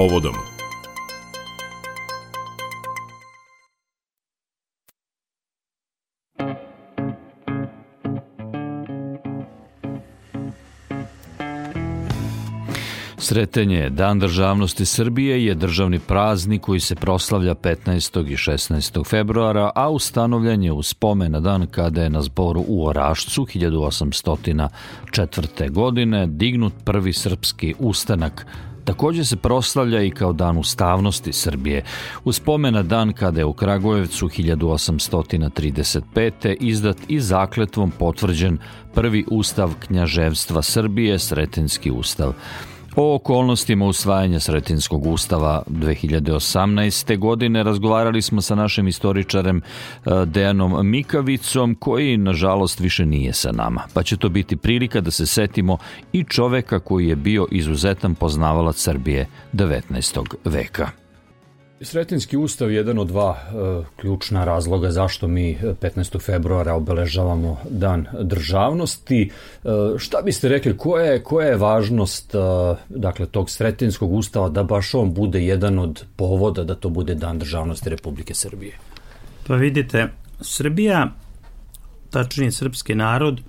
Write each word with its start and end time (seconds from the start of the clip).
povodom. 0.00 0.34
Sretenje 13.18 13.90
Dan 13.90 14.18
državnosti 14.18 14.84
Srbije 14.84 15.44
je 15.44 15.54
državni 15.54 15.98
praznik 15.98 16.62
koji 16.62 16.80
se 16.80 16.94
proslavlja 16.94 17.54
15. 17.54 18.32
i 18.32 18.36
16. 18.36 19.06
februara, 19.06 19.70
a 19.74 19.90
ustanovljen 19.90 20.62
je 20.62 20.72
u 20.72 20.82
spomen 20.82 21.32
na 21.32 21.40
dan 21.40 21.66
kada 21.66 22.02
je 22.02 22.10
na 22.10 22.22
zboru 22.22 22.64
u 22.68 22.86
Orašcu 22.86 23.44
1804. 23.44 25.70
godine 25.70 26.26
dignut 26.26 26.72
prvi 26.84 27.12
srpski 27.12 27.74
ustanak 27.78 28.46
Takođe 28.90 29.24
se 29.24 29.36
proslavlja 29.36 30.02
i 30.02 30.10
kao 30.10 30.32
dan 30.32 30.58
ustavnosti 30.58 31.32
Srbije. 31.32 31.84
U 32.24 32.32
spomena 32.32 32.82
dan 32.82 33.12
kada 33.12 33.40
je 33.40 33.44
u 33.44 33.52
Kragujevcu 33.52 34.28
1835. 34.28 36.56
izdat 36.60 36.96
i 37.08 37.20
zakletvom 37.20 37.90
potvrđen 37.90 38.58
prvi 38.94 39.24
ustav 39.30 39.74
knjaževstva 39.86 40.62
Srbije, 40.62 41.18
Sretenski 41.18 41.90
ustav. 41.90 42.32
O 42.96 43.14
okolnostima 43.14 43.86
usvajanja 43.86 44.40
Sretinskog 44.40 45.06
ustava 45.06 45.62
2018. 45.66 47.18
godine 47.18 47.62
razgovarali 47.62 48.22
smo 48.22 48.42
sa 48.42 48.54
našim 48.54 48.88
istoričarem 48.88 49.56
e, 49.56 49.62
Dejanom 50.26 50.90
Mikavicom, 50.90 51.74
koji 51.74 52.16
nažalost 52.16 52.80
više 52.80 53.06
nije 53.06 53.32
sa 53.32 53.52
nama. 53.52 53.82
Pa 53.94 54.02
će 54.02 54.16
to 54.16 54.28
biti 54.28 54.56
prilika 54.56 55.00
da 55.00 55.10
se 55.10 55.26
setimo 55.26 55.78
i 56.12 56.24
čoveka 56.24 56.80
koji 56.80 57.08
je 57.08 57.16
bio 57.16 57.46
izuzetan 57.50 58.14
poznavalac 58.14 58.76
Srbije 58.76 59.26
19. 59.52 60.24
veka. 60.44 60.99
Sretinski 61.82 62.36
ustav 62.36 62.70
je 62.70 62.76
jedan 62.76 62.98
od 62.98 63.06
dva 63.06 63.36
e, 63.38 63.52
ključna 63.96 64.44
razloga 64.44 64.90
zašto 64.90 65.28
mi 65.28 65.58
15. 65.62 66.20
februara 66.20 66.74
obeležavamo 66.74 67.58
dan 67.70 68.06
državnosti. 68.20 69.30
E, 69.64 69.68
šta 69.98 70.22
biste 70.22 70.48
rekli, 70.48 70.76
koja 70.76 71.04
je, 71.04 71.22
koja 71.22 71.48
je 71.48 71.56
važnost 71.56 72.34
e, 72.34 72.38
dakle, 72.88 73.26
tog 73.26 73.50
Sretinskog 73.50 74.12
ustava 74.12 74.48
da 74.48 74.62
baš 74.62 74.94
on 74.94 75.14
bude 75.14 75.44
jedan 75.44 75.78
od 75.78 76.04
povoda 76.16 76.64
da 76.64 76.74
to 76.74 76.88
bude 76.88 77.14
dan 77.14 77.38
državnosti 77.38 77.90
Republike 77.90 78.34
Srbije? 78.34 78.76
Pa 79.46 79.54
vidite, 79.54 80.08
Srbija, 80.40 81.06
tačnije 82.10 82.52
srpski 82.52 82.94
narod, 82.94 83.40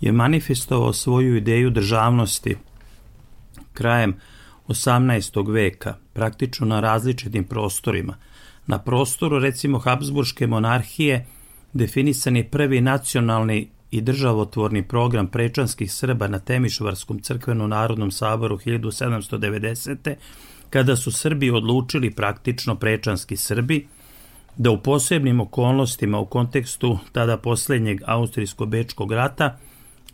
je 0.00 0.12
manifestovao 0.12 0.92
svoju 0.92 1.36
ideju 1.36 1.70
državnosti 1.70 2.56
krajem 3.72 4.16
18. 4.68 5.52
veka, 5.52 5.94
praktično 6.16 6.66
na 6.66 6.80
različitim 6.80 7.44
prostorima. 7.44 8.16
Na 8.66 8.78
prostoru, 8.78 9.38
recimo, 9.38 9.78
Habsburške 9.78 10.46
monarhije 10.46 11.26
definisan 11.72 12.36
je 12.36 12.50
prvi 12.50 12.80
nacionalni 12.80 13.68
i 13.90 14.00
državotvorni 14.00 14.82
program 14.82 15.26
prečanskih 15.26 15.92
Srba 15.92 16.28
na 16.28 16.38
Temišvarskom 16.38 17.20
crkvenom 17.20 17.70
narodnom 17.70 18.10
saboru 18.10 18.56
1790. 18.56 20.14
kada 20.70 20.96
su 20.96 21.12
Srbi 21.12 21.50
odlučili 21.50 22.10
praktično 22.10 22.74
prečanski 22.74 23.36
Srbi 23.36 23.86
da 24.56 24.70
u 24.70 24.82
posebnim 24.82 25.40
okolnostima 25.40 26.18
u 26.18 26.26
kontekstu 26.26 26.98
tada 27.12 27.36
poslednjeg 27.36 28.00
Austrijsko-Bečkog 28.06 29.12
rata– 29.12 29.56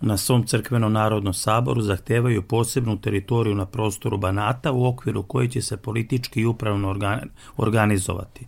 na 0.02 0.16
svom 0.16 0.46
crkvenom 0.46 0.92
narodnom 0.92 1.34
saboru 1.34 1.80
zahtevaju 1.80 2.42
posebnu 2.42 3.00
teritoriju 3.00 3.54
na 3.54 3.66
prostoru 3.66 4.18
Banata 4.18 4.72
u 4.72 4.86
okviru 4.86 5.22
koje 5.22 5.48
će 5.48 5.62
se 5.62 5.76
politički 5.76 6.40
i 6.40 6.46
upravno 6.46 6.96
organizovati. 7.56 8.46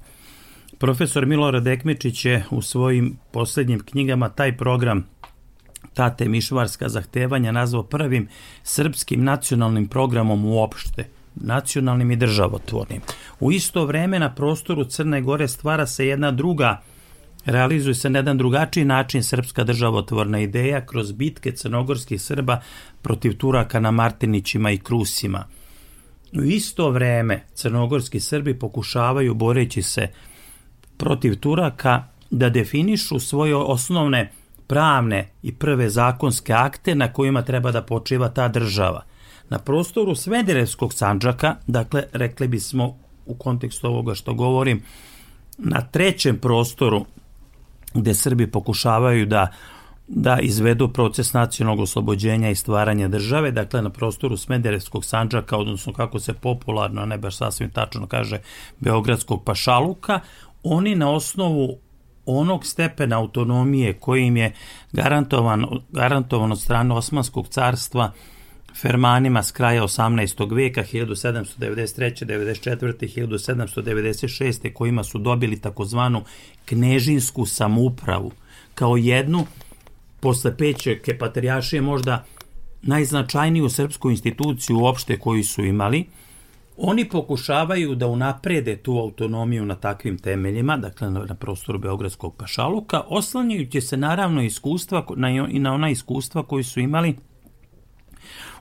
Profesor 0.79 1.27
Milorad 1.27 1.67
Ekmečić 1.67 2.25
je 2.25 2.45
u 2.51 2.63
svojim 2.63 3.17
poslednjim 3.33 3.81
knjigama 3.81 4.29
taj 4.29 4.57
program 4.57 5.07
Tate 5.95 6.29
Mišvarska 6.29 6.89
zahtevanja 6.89 7.53
nazvao 7.53 7.83
prvim 7.83 8.29
srpskim 8.63 9.25
nacionalnim 9.25 9.87
programom 9.89 10.45
uopšte, 10.45 11.09
nacionalnim 11.35 12.11
i 12.11 12.17
državotvornim. 12.17 13.01
U 13.41 13.53
isto 13.53 13.87
vreme 13.87 14.19
na 14.19 14.35
prostoru 14.35 14.85
Crne 14.85 15.20
Gore 15.20 15.48
stvara 15.48 15.87
se 15.87 16.07
jedna 16.07 16.31
druga 16.31 16.83
realizuje 17.45 17.95
se 17.95 18.11
na 18.11 18.19
jedan 18.19 18.39
drugačiji 18.39 18.85
način 18.85 19.23
srpska 19.23 19.65
državotvorna 19.65 20.41
ideja 20.41 20.87
kroz 20.87 21.13
bitke 21.13 21.53
crnogorskih 21.53 22.23
Srba 22.23 22.61
protiv 23.03 23.37
Turaka 23.37 23.81
na 23.81 23.91
Martinićima 23.91 24.71
i 24.71 24.79
Krusima. 24.79 25.45
U 26.33 26.43
isto 26.43 26.91
vreme 26.91 27.45
crnogorski 27.55 28.21
Srbi 28.21 28.59
pokušavaju, 28.59 29.35
boreći 29.35 29.83
se 29.83 30.09
protiv 30.97 31.37
Turaka, 31.37 32.05
da 32.31 32.49
definišu 32.49 33.19
svoje 33.19 33.57
osnovne 33.57 34.33
pravne 34.67 35.29
i 35.43 35.55
prve 35.55 35.89
zakonske 35.91 36.53
akte 36.53 36.95
na 36.95 37.13
kojima 37.13 37.43
treba 37.43 37.71
da 37.71 37.83
počiva 37.83 38.29
ta 38.29 38.49
država. 38.49 39.05
Na 39.49 39.59
prostoru 39.59 40.15
Svederevskog 40.15 40.95
sanđaka, 40.95 41.57
dakle, 41.67 42.05
rekli 42.13 42.49
bismo 42.49 42.99
u 43.27 43.35
kontekstu 43.35 43.87
ovoga 43.87 44.15
što 44.15 44.35
govorim, 44.35 44.83
na 45.59 45.81
trećem 45.81 46.39
prostoru 46.39 47.07
gde 47.95 48.15
Srbi 48.15 48.51
pokušavaju 48.51 49.27
da 49.27 49.49
da 50.09 50.39
izvedu 50.41 50.89
proces 50.89 51.33
nacionalnog 51.33 51.81
oslobođenja 51.81 52.51
i 52.51 52.55
stvaranja 52.55 53.09
države, 53.09 53.51
dakle 53.51 53.83
na 53.83 53.91
prostoru 53.91 54.37
Smederevskog 54.37 55.05
sanđaka, 55.05 55.57
odnosno 55.57 55.93
kako 55.93 56.19
se 56.19 56.33
popularno, 56.33 57.03
a 57.03 57.07
ne 57.07 57.19
baš 57.19 57.37
sasvim 57.37 57.71
tačno 57.71 58.07
kaže, 58.07 58.39
Beogradskog 58.81 59.45
pašaluka, 59.45 60.21
oni 60.63 60.95
na 60.95 61.11
osnovu 61.11 61.79
onog 62.27 62.67
stepena 62.67 63.19
autonomije 63.19 63.93
koji 63.93 64.27
im 64.27 64.37
je 64.37 64.53
garantovan, 64.93 65.65
garantovan 65.93 66.53
od 66.53 66.61
strane 66.61 66.95
Osmanskog 66.95 67.49
carstva 67.49 68.13
Fermanima 68.80 69.42
s 69.42 69.52
kraja 69.52 69.83
18. 69.83 70.55
veka 70.55 70.83
1793. 70.83 72.27
94. 72.27 72.95
1796. 72.98 74.73
kojima 74.73 75.05
su 75.05 75.18
dobili 75.18 75.61
takozvanu 75.61 76.23
knežinsku 76.64 77.46
samupravu 77.46 78.33
kao 78.74 78.96
jednu 78.96 79.46
posle 80.20 80.57
Pećeke 80.57 81.18
patrijašije 81.18 81.83
možda 81.83 82.24
najznačajniju 82.83 83.68
srpsku 83.68 84.11
instituciju 84.11 84.79
uopšte 84.79 85.18
koju 85.18 85.45
su 85.45 85.64
imali, 85.64 86.07
oni 86.77 87.08
pokušavaju 87.08 87.95
da 87.95 88.07
unaprede 88.07 88.77
tu 88.77 88.98
autonomiju 88.98 89.64
na 89.64 89.74
takvim 89.74 90.18
temeljima, 90.18 90.77
dakle 90.77 91.11
na, 91.11 91.34
prostoru 91.34 91.79
Beogradskog 91.79 92.36
pašaluka, 92.36 93.01
oslanjajući 93.08 93.80
se 93.80 93.96
naravno 93.96 94.42
iskustva 94.42 95.07
na, 95.17 95.30
i 95.30 95.58
na 95.58 95.74
ona 95.74 95.90
iskustva 95.90 96.42
koji 96.42 96.64
su 96.64 96.80
imali 96.80 97.17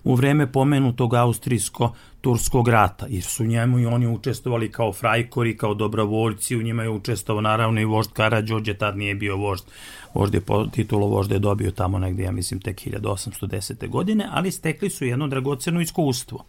u 0.04 0.16
vreme 0.16 0.52
pomenutog 0.52 1.14
austrijsko-turskog 1.14 2.68
rata, 2.68 3.06
jer 3.10 3.24
su 3.24 3.46
njemu 3.46 3.80
i 3.80 3.86
oni 3.86 4.08
učestvovali 4.08 4.72
kao 4.72 4.94
frajkori, 4.94 5.58
kao 5.58 5.74
dobrovoljci, 5.74 6.58
u 6.58 6.62
njima 6.62 6.84
je 6.84 6.90
učestvovao 6.90 7.42
naravno 7.42 7.82
i 7.82 7.86
vožd 7.86 8.12
Karadžođe, 8.14 8.74
tad 8.74 8.98
nije 8.98 9.16
bio 9.16 9.38
vožd, 9.38 9.66
vožd 10.14 10.34
je 10.34 10.42
po 10.42 10.66
titulu 10.66 11.08
vožda 11.08 11.36
je 11.36 11.40
dobio 11.40 11.72
tamo 11.72 12.00
negde, 12.00 12.24
ja 12.24 12.32
mislim, 12.32 12.60
tek 12.60 12.82
1810. 12.82 13.90
godine, 13.90 14.28
ali 14.32 14.52
stekli 14.52 14.90
su 14.90 15.06
jedno 15.06 15.28
dragoceno 15.28 15.82
iskustvo. 15.82 16.46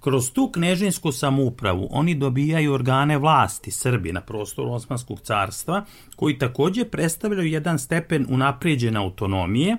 Kroz 0.00 0.30
tu 0.32 0.50
knežinsku 0.52 1.12
samoupravu 1.12 1.88
oni 1.90 2.14
dobijaju 2.14 2.72
organe 2.72 3.18
vlasti 3.18 3.70
Srbi 3.70 4.12
na 4.12 4.20
prostoru 4.20 4.72
Osmanskog 4.72 5.20
carstva, 5.20 5.84
koji 6.16 6.38
takođe 6.38 6.84
predstavljaju 6.84 7.48
jedan 7.48 7.78
stepen 7.78 8.26
unapređene 8.28 8.98
autonomije 8.98 9.76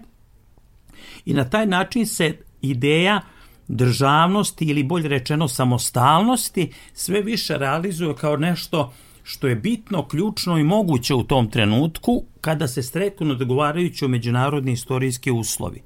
i 1.25 1.33
na 1.33 1.49
taj 1.49 1.65
način 1.65 2.05
se 2.05 2.37
ideja 2.61 3.21
državnosti 3.67 4.65
ili 4.65 4.83
bolje 4.83 5.07
rečeno 5.07 5.47
samostalnosti 5.47 6.71
sve 6.93 7.21
više 7.21 7.57
realizuje 7.57 8.15
kao 8.15 8.37
nešto 8.37 8.93
što 9.23 9.47
je 9.47 9.55
bitno, 9.55 10.07
ključno 10.07 10.57
i 10.57 10.63
moguće 10.63 11.13
u 11.13 11.23
tom 11.23 11.51
trenutku 11.51 12.23
kada 12.41 12.67
se 12.67 12.83
streknu 12.83 13.35
dogovarajući 13.35 14.07
međunarodni 14.07 14.71
istorijski 14.71 15.31
uslovi. 15.31 15.81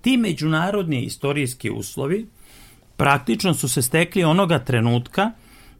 Ti 0.00 0.16
međunarodni 0.16 1.02
istorijski 1.02 1.70
uslovi 1.70 2.26
praktično 2.96 3.54
su 3.54 3.68
se 3.68 3.82
stekli 3.82 4.24
onoga 4.24 4.58
trenutka 4.58 5.30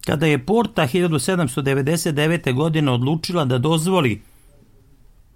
kada 0.07 0.27
je 0.27 0.47
Porta 0.47 0.83
1799. 0.83 2.55
godine 2.55 2.93
odlučila 2.93 3.45
da 3.45 3.59
dozvoli 3.59 4.23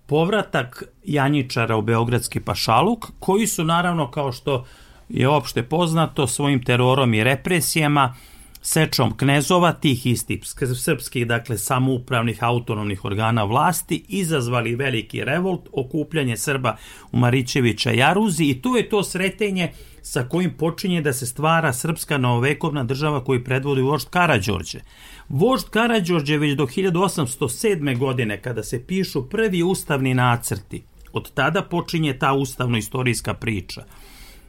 povratak 0.06 0.82
Janjičara 1.04 1.76
u 1.76 1.82
Beogradski 1.82 2.40
pašaluk, 2.40 3.06
koji 3.20 3.46
su 3.46 3.64
naravno 3.64 4.10
kao 4.10 4.32
što 4.32 4.64
je 5.14 5.28
opšte 5.28 5.62
poznato 5.62 6.26
svojim 6.26 6.64
terorom 6.64 7.14
i 7.14 7.24
represijama, 7.24 8.14
sečom 8.62 9.16
knezova, 9.16 9.72
tih 9.72 10.06
istih 10.06 10.40
srpskih, 10.74 11.26
dakle, 11.26 11.58
samoupravnih 11.58 12.38
autonomnih 12.40 13.04
organa 13.04 13.44
vlasti, 13.44 14.04
izazvali 14.08 14.74
veliki 14.74 15.24
revolt, 15.24 15.68
okupljanje 15.72 16.36
Srba 16.36 16.76
u 17.12 17.18
Marićevića 17.18 17.90
Jaruzi 17.90 18.44
i 18.44 18.62
tu 18.62 18.76
je 18.76 18.88
to 18.88 19.02
sretenje 19.02 19.72
sa 20.02 20.28
kojim 20.28 20.54
počinje 20.58 21.00
da 21.02 21.12
se 21.12 21.26
stvara 21.26 21.72
srpska 21.72 22.18
novovekovna 22.18 22.84
država 22.84 23.24
koju 23.24 23.44
predvodi 23.44 23.82
vožd 23.82 24.08
Karađorđe. 24.10 24.80
Vožd 25.28 25.68
Karađorđe 25.68 26.38
već 26.38 26.56
do 26.56 26.66
1807. 26.66 27.98
godine, 27.98 28.42
kada 28.42 28.62
se 28.62 28.86
pišu 28.86 29.28
prvi 29.28 29.62
ustavni 29.62 30.14
nacrti, 30.14 30.82
od 31.12 31.30
tada 31.32 31.62
počinje 31.62 32.18
ta 32.18 32.32
ustavno-istorijska 32.32 33.34
priča, 33.34 33.84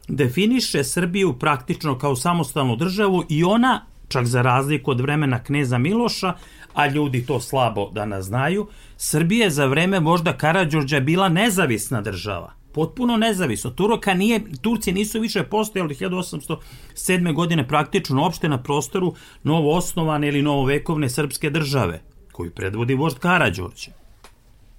definiše 0.07 0.83
Srbiju 0.83 1.33
praktično 1.33 1.97
kao 1.97 2.15
samostalnu 2.15 2.75
državu 2.75 3.23
i 3.29 3.43
ona, 3.43 3.85
čak 4.07 4.25
za 4.25 4.41
razliku 4.41 4.91
od 4.91 4.99
vremena 5.01 5.43
kneza 5.43 5.77
Miloša, 5.77 6.33
a 6.73 6.87
ljudi 6.87 7.25
to 7.25 7.39
slabo 7.39 7.89
danas 7.93 8.25
znaju, 8.25 8.67
Srbija 8.97 9.49
za 9.49 9.65
vreme 9.65 9.99
vožda 9.99 10.37
Karadžorđa 10.37 10.99
bila 10.99 11.29
nezavisna 11.29 12.01
država. 12.01 12.53
Potpuno 12.73 13.17
nezavisno. 13.17 13.69
Turoka 13.71 14.13
nije, 14.13 14.41
Turci 14.61 14.91
nisu 14.91 15.19
više 15.19 15.43
postojali 15.43 15.95
1807. 15.95 17.33
godine 17.33 17.67
praktično 17.67 18.21
uopšte 18.21 18.49
na 18.49 18.63
prostoru 18.63 19.13
novo 19.43 19.77
osnovane 19.77 20.27
ili 20.27 20.41
novovekovne 20.41 21.09
srpske 21.09 21.49
države, 21.49 22.01
koju 22.31 22.51
predvodi 22.51 22.93
vožd 22.93 23.17
Karadžorđe. 23.19 24.04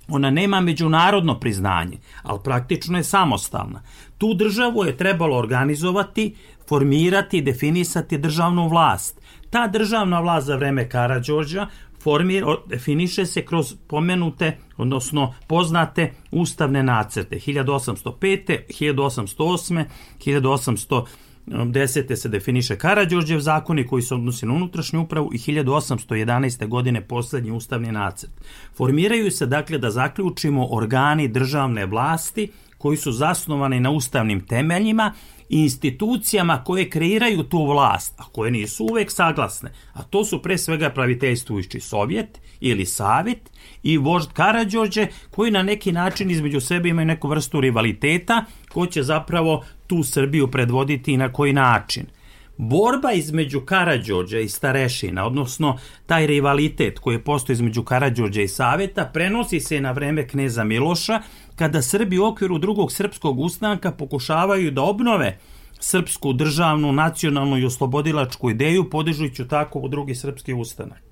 Ona 0.09 0.31
nema 0.31 0.61
međunarodno 0.61 1.41
priznanje, 1.41 1.99
ali 2.23 2.41
praktično 2.45 2.99
je 2.99 3.05
samostalna. 3.05 3.83
Tu 4.19 4.35
državu 4.35 4.85
je 4.85 4.97
trebalo 4.97 5.37
organizovati, 5.37 6.35
formirati, 6.69 7.43
definisati 7.43 8.19
državnu 8.19 8.69
vlast. 8.69 9.21
Ta 9.51 9.67
državna 9.67 10.21
vlast 10.21 10.47
za 10.47 10.57
vreme 10.57 10.89
Karadžorđa 10.89 11.67
formir, 12.07 12.45
definiše 12.67 13.27
se 13.27 13.45
kroz 13.45 13.75
pomenute, 13.87 14.59
odnosno 14.77 15.35
poznate 15.47 16.13
ustavne 16.31 16.83
nacrte 16.83 17.37
1805. 17.37 18.59
1808. 18.69 19.85
1800 20.27 21.05
10. 21.47 22.17
se 22.17 22.29
definiše 22.29 22.77
Karadžorđev 22.77 23.41
zakoni 23.41 23.87
koji 23.87 24.03
se 24.03 24.15
odnosi 24.15 24.47
na 24.47 24.53
unutrašnju 24.53 25.03
upravu 25.03 25.31
i 25.35 25.39
1811. 25.39 26.67
godine 26.67 27.01
poslednji 27.01 27.51
ustavni 27.51 27.93
nacrt. 27.93 28.31
Formiraju 28.77 29.31
se 29.31 29.47
dakle 29.47 29.79
da 29.79 29.91
zaključimo 29.91 30.67
organi 30.71 31.29
državne 31.29 31.87
vlasti 31.87 32.49
koji 32.79 32.97
su 32.97 33.13
zasnovani 33.13 33.81
na 33.81 33.91
ustavnim 33.91 34.47
temeljima 34.47 35.13
institucijama 35.49 36.65
koje 36.65 36.91
kreiraju 36.91 37.43
tu 37.43 37.67
vlast, 37.67 38.15
a 38.17 38.25
koje 38.33 38.51
nisu 38.51 38.85
uvek 38.85 39.11
saglasne, 39.11 39.73
a 39.93 40.03
to 40.03 40.25
su 40.25 40.43
pre 40.43 40.59
svega 40.59 40.91
praviteljstvujući 40.91 41.81
Sovjet 41.81 42.41
ili 42.61 42.87
Savet 42.87 43.51
i 43.83 43.99
vožd 43.99 44.33
Karadžođe 44.33 45.07
koji 45.31 45.51
na 45.51 45.63
neki 45.63 45.93
način 45.93 46.31
između 46.31 46.61
sebe 46.61 46.89
imaju 46.89 47.07
neku 47.07 47.29
vrstu 47.29 47.61
rivaliteta 47.61 48.45
ko 48.73 48.87
će 48.87 49.03
zapravo 49.03 49.65
tu 49.87 50.03
Srbiju 50.03 50.51
predvoditi 50.51 51.13
i 51.13 51.17
na 51.17 51.33
koji 51.33 51.53
način. 51.53 52.07
Borba 52.57 53.13
između 53.13 53.61
Karadžođa 53.61 54.39
i 54.39 54.49
Starešina, 54.49 55.27
odnosno 55.27 55.79
taj 56.07 56.27
rivalitet 56.27 56.99
koji 56.99 57.15
je 57.15 57.25
postoji 57.25 57.55
između 57.55 57.83
Karadžođa 57.83 58.43
i 58.43 58.49
Saveta, 58.49 59.11
prenosi 59.13 59.61
se 59.61 59.81
na 59.81 59.93
vreme 59.93 60.29
kneza 60.29 60.65
Miloša, 60.65 61.21
kada 61.57 61.83
Srbi 61.83 62.19
u 62.19 62.25
okviru 62.25 62.59
drugog 62.59 62.93
srpskog 62.93 63.41
ustanka 63.41 63.93
pokušavaju 63.93 64.71
da 64.71 64.83
obnove 64.83 65.39
srpsku 65.81 66.33
državnu, 66.33 66.93
nacionalnu 66.93 67.59
i 67.59 67.65
oslobodilačku 67.65 68.51
ideju, 68.51 68.91
podižujući 68.91 69.49
tako 69.49 69.79
u 69.79 69.89
drugi 69.89 70.15
srpski 70.15 70.55
ustanak. 70.55 71.03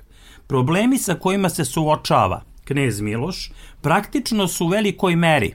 Problemi 0.47 0.99
sa 0.99 1.15
kojima 1.15 1.49
se 1.49 1.65
suočava 1.65 2.43
knez 2.65 3.01
Miloš 3.01 3.53
praktično 3.83 4.49
su 4.49 4.65
u 4.65 4.69
velikoj 4.69 5.17
meri, 5.17 5.55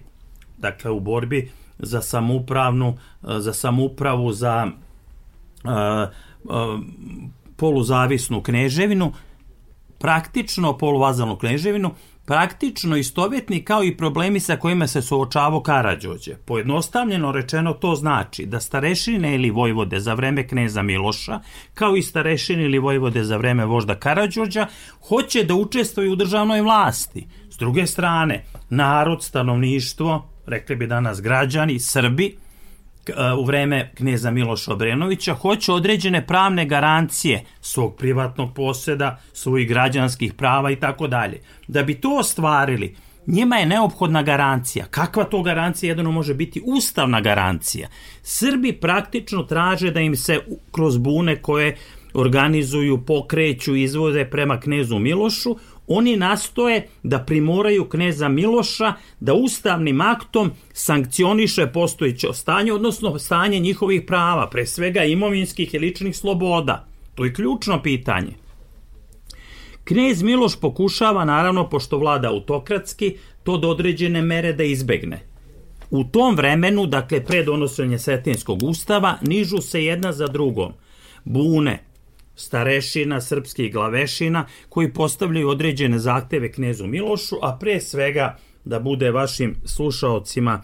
dakle 0.57 0.91
u 0.91 0.99
borbi 0.99 1.51
za 1.79 2.01
samupravnu, 2.01 2.97
za 3.21 3.53
samupravu, 3.53 4.31
za 4.31 4.71
poluzavisnu 7.55 8.43
kneževinu, 8.43 9.13
praktično 9.99 10.77
poluvazalnu 10.77 11.35
kneževinu, 11.35 11.91
praktično 12.25 12.97
istovetni 12.97 13.63
kao 13.65 13.83
i 13.83 13.97
problemi 13.97 14.39
sa 14.39 14.55
kojima 14.57 14.87
se 14.87 15.01
suočavao 15.01 15.63
Karadžođe. 15.63 16.35
Pojednostavljeno 16.45 17.31
rečeno 17.31 17.73
to 17.73 17.95
znači 17.95 18.45
da 18.45 18.59
starešine 18.59 19.35
ili 19.35 19.49
vojvode 19.49 19.99
za 19.99 20.13
vreme 20.13 20.47
kneza 20.47 20.81
Miloša, 20.81 21.39
kao 21.73 21.95
i 21.95 22.01
starešine 22.01 22.63
ili 22.63 22.79
vojvode 22.79 23.23
za 23.23 23.37
vreme 23.37 23.65
vožda 23.65 23.95
Karadžođa, 23.95 24.67
hoće 25.07 25.43
da 25.43 25.55
učestvuju 25.55 26.11
u 26.11 26.15
državnoj 26.15 26.61
vlasti. 26.61 27.27
S 27.49 27.57
druge 27.57 27.87
strane, 27.87 28.43
narod, 28.69 29.23
stanovništvo, 29.23 30.29
rekli 30.45 30.75
bi 30.75 30.87
danas 30.87 31.21
građani, 31.21 31.79
Srbi, 31.79 32.37
u 33.39 33.45
vreme 33.45 33.91
knjeza 33.95 34.31
Miloša 34.31 34.73
Obrenovića 34.73 35.33
hoće 35.33 35.71
određene 35.71 36.27
pravne 36.27 36.65
garancije 36.65 37.43
svog 37.61 37.95
privatnog 37.97 38.53
poseda, 38.53 39.19
svojih 39.33 39.67
građanskih 39.67 40.33
prava 40.33 40.71
i 40.71 40.75
tako 40.75 41.07
dalje. 41.07 41.41
Da 41.67 41.83
bi 41.83 41.93
to 41.93 42.17
ostvarili, 42.17 42.95
njima 43.27 43.55
je 43.55 43.65
neophodna 43.65 44.23
garancija. 44.23 44.85
Kakva 44.85 45.23
to 45.23 45.41
garancija 45.41 45.89
jedino 45.89 46.11
može 46.11 46.33
biti? 46.33 46.61
Ustavna 46.65 47.21
garancija. 47.21 47.87
Srbi 48.21 48.73
praktično 48.73 49.43
traže 49.43 49.91
da 49.91 49.99
im 49.99 50.15
se 50.15 50.39
kroz 50.71 50.97
bune 50.97 51.41
koje 51.41 51.77
organizuju, 52.13 53.05
pokreću, 53.05 53.75
izvode 53.75 54.25
prema 54.25 54.59
knezu 54.59 54.99
Milošu, 54.99 55.55
oni 55.89 56.15
nastoje 56.17 56.87
da 57.03 57.19
primoraju 57.19 57.89
kneza 57.89 58.27
Miloša 58.27 58.93
da 59.19 59.33
ustavnim 59.33 60.01
aktom 60.01 60.51
sankcioniše 60.73 61.67
postojiće 61.67 62.27
stanje, 62.33 62.73
odnosno 62.73 63.19
stanje 63.19 63.59
njihovih 63.59 64.01
prava, 64.07 64.49
pre 64.49 64.65
svega 64.65 65.03
imovinskih 65.03 65.73
i 65.73 65.79
ličnih 65.79 66.17
sloboda. 66.17 66.87
To 67.15 67.25
je 67.25 67.33
ključno 67.33 67.81
pitanje. 67.81 68.31
Knez 69.83 70.21
Miloš 70.23 70.59
pokušava, 70.59 71.25
naravno, 71.25 71.69
pošto 71.69 71.97
vlada 71.97 72.29
autokratski, 72.29 73.17
to 73.43 73.57
do 73.57 73.69
određene 73.69 74.21
mere 74.21 74.53
da 74.53 74.63
izbegne. 74.63 75.21
U 75.89 76.03
tom 76.03 76.35
vremenu, 76.35 76.85
dakle, 76.85 77.25
pre 77.25 77.43
donosenja 77.43 77.99
Setinskog 77.99 78.63
ustava, 78.63 79.17
nižu 79.21 79.61
se 79.61 79.85
jedna 79.85 80.11
za 80.11 80.27
drugom. 80.27 80.73
Bune, 81.23 81.88
starešina, 82.39 83.21
srpskih 83.21 83.73
glavešina, 83.73 84.45
koji 84.69 84.93
postavljaju 84.93 85.49
određene 85.49 85.99
zahteve 85.99 86.51
knezu 86.51 86.87
Milošu, 86.87 87.35
a 87.41 87.57
pre 87.59 87.79
svega 87.81 88.37
da 88.65 88.79
bude 88.79 89.11
vašim 89.11 89.55
slušaocima 89.65 90.61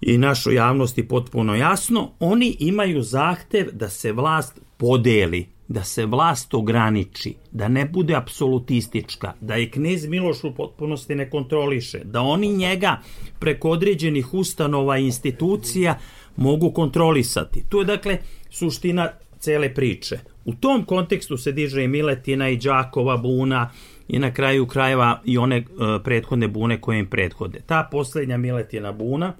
i 0.00 0.18
našoj 0.18 0.54
javnosti 0.54 1.08
potpuno 1.08 1.54
jasno, 1.54 2.12
oni 2.20 2.56
imaju 2.60 3.02
zahtev 3.02 3.68
da 3.72 3.88
se 3.88 4.12
vlast 4.12 4.60
podeli, 4.76 5.46
da 5.68 5.84
se 5.84 6.06
vlast 6.06 6.54
ograniči, 6.54 7.34
da 7.52 7.68
ne 7.68 7.84
bude 7.84 8.14
apsolutistička, 8.14 9.32
da 9.40 9.54
je 9.54 9.70
knez 9.70 10.06
Miloš 10.06 10.44
u 10.44 10.54
potpunosti 10.54 11.14
ne 11.14 11.30
kontroliše, 11.30 12.00
da 12.04 12.20
oni 12.20 12.52
njega 12.52 13.00
preko 13.38 13.70
određenih 13.70 14.34
ustanova 14.34 14.98
i 14.98 15.04
institucija 15.04 15.98
mogu 16.36 16.70
kontrolisati. 16.70 17.64
Tu 17.68 17.78
je 17.78 17.84
dakle 17.84 18.18
suština 18.50 19.10
cele 19.44 19.74
priče. 19.74 20.18
U 20.44 20.54
tom 20.54 20.84
kontekstu 20.84 21.36
se 21.36 21.52
diže 21.52 21.84
i 21.84 21.88
Miletina 21.88 22.48
i 22.48 22.56
Đakova 22.56 23.16
buna 23.16 23.70
i 24.08 24.18
na 24.18 24.34
kraju 24.34 24.66
krajeva 24.66 25.20
i 25.24 25.38
one 25.38 25.58
uh, 25.58 26.02
prethodne 26.04 26.48
bune 26.48 26.80
koje 26.80 26.98
im 26.98 27.06
prethode. 27.06 27.60
Ta 27.66 27.88
poslednja 27.90 28.36
Miletina 28.36 28.92
buna 28.92 29.34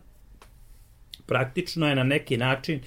praktično 1.26 1.88
je 1.88 1.94
na 1.94 2.04
neki 2.04 2.37
način 2.37 2.80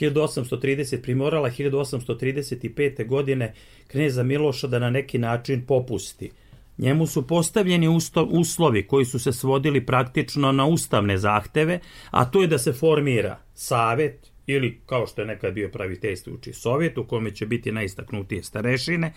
1830 0.00 1.02
primorala 1.02 1.50
1835. 1.50 3.06
godine 3.06 3.54
kneza 3.86 4.22
Miloša 4.22 4.66
da 4.66 4.78
na 4.78 4.90
neki 4.90 5.18
način 5.18 5.66
popusti. 5.66 6.30
Njemu 6.78 7.06
su 7.06 7.26
postavljeni 7.26 7.88
uslovi 8.30 8.86
koji 8.86 9.04
su 9.04 9.18
se 9.18 9.32
svodili 9.32 9.86
praktično 9.86 10.52
na 10.52 10.66
ustavne 10.66 11.18
zahteve, 11.18 11.80
a 12.10 12.24
to 12.24 12.42
je 12.42 12.46
da 12.46 12.58
se 12.58 12.72
formira 12.72 13.38
savet, 13.54 14.31
ili 14.46 14.80
kao 14.86 15.06
što 15.06 15.20
je 15.20 15.26
nekad 15.26 15.54
bio 15.54 15.68
praviteljstvujući 15.68 16.52
sovjet 16.52 16.98
u 16.98 17.04
kome 17.04 17.34
će 17.34 17.46
biti 17.46 17.72
najistaknutije 17.72 18.42
starešine, 18.42 19.12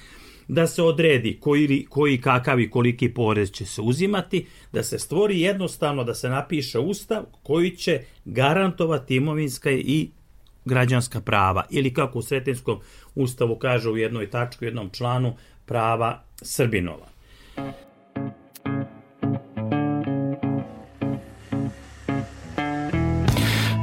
da 0.48 0.67
se 0.67 0.84
odredi 0.84 1.38
koji, 1.39 1.86
koji 1.89 2.22
kakav 2.22 2.60
i 2.60 2.70
koliki 2.70 3.13
porez 3.13 3.51
će 3.51 3.65
se 3.65 3.82
uzimati, 3.82 4.46
da 4.74 4.84
se 4.84 5.00
stvori 5.00 5.41
jednostavno 5.41 6.03
da 6.03 6.13
se 6.13 6.29
napiše 6.29 6.79
ustav 6.79 7.24
koji 7.44 7.72
će 7.72 8.01
garantovati 8.25 9.15
imovinska 9.15 9.72
i 9.72 10.10
građanska 10.65 11.22
prava 11.22 11.65
ili 11.70 11.94
kako 11.94 12.20
u 12.20 12.22
Sretinskom 12.22 12.79
ustavu 13.15 13.55
kaže 13.55 13.89
u 13.89 13.98
jednoj 13.98 14.29
tačku, 14.29 14.65
u 14.65 14.67
jednom 14.67 14.89
članu 14.89 15.36
prava 15.65 16.24
Srbinova. 16.41 17.08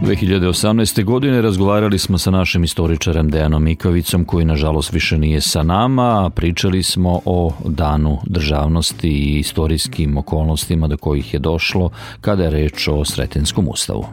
2018. 0.02 1.04
godine 1.04 1.42
razgovarali 1.42 1.98
smo 1.98 2.18
sa 2.18 2.30
našim 2.30 2.64
istoričarem 2.64 3.30
Dejanom 3.30 3.64
Mikovicom 3.64 4.24
koji 4.24 4.44
nažalost 4.44 4.92
više 4.92 5.18
nije 5.18 5.40
sa 5.40 5.62
nama. 5.62 6.30
Pričali 6.34 6.82
smo 6.82 7.20
o 7.24 7.52
danu 7.64 8.18
državnosti 8.26 9.08
i 9.08 9.38
istorijskim 9.38 10.16
okolnostima 10.16 10.88
do 10.88 10.96
kojih 10.96 11.34
je 11.34 11.40
došlo 11.40 11.90
kada 12.20 12.44
je 12.44 12.50
reč 12.50 12.88
o 12.88 13.04
Sretinskom 13.04 13.68
ustavu. 13.68 14.06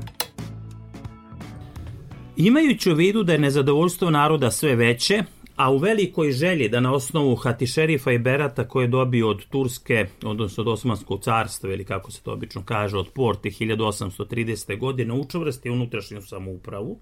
Imajući 2.38 2.92
u 2.92 2.96
vidu 2.96 3.24
da 3.24 3.34
je 3.34 3.40
nezadovoljstvo 3.40 4.10
naroda 4.10 4.52
sve 4.52 4.76
veće, 4.76 5.24
a 5.60 5.72
u 5.72 5.78
velikoj 5.78 6.32
želji 6.32 6.70
da 6.70 6.80
na 6.80 6.94
osnovu 6.94 7.36
Hatišerifa 7.36 8.12
i 8.12 8.18
Berata 8.18 8.68
koje 8.68 8.84
je 8.84 8.88
dobio 8.88 9.30
od 9.30 9.46
Turske, 9.46 10.06
odnosno 10.24 10.62
od 10.62 10.68
Osmanskog 10.68 11.24
carstva 11.24 11.74
ili 11.74 11.86
kako 11.86 12.12
se 12.12 12.22
to 12.24 12.34
obično 12.34 12.64
kaže, 12.66 12.98
od 12.98 13.10
Porte 13.10 13.50
1830. 13.50 14.78
godine, 14.80 15.14
učvrsti 15.14 15.70
unutrašnju 15.70 16.22
samoupravu, 16.22 17.00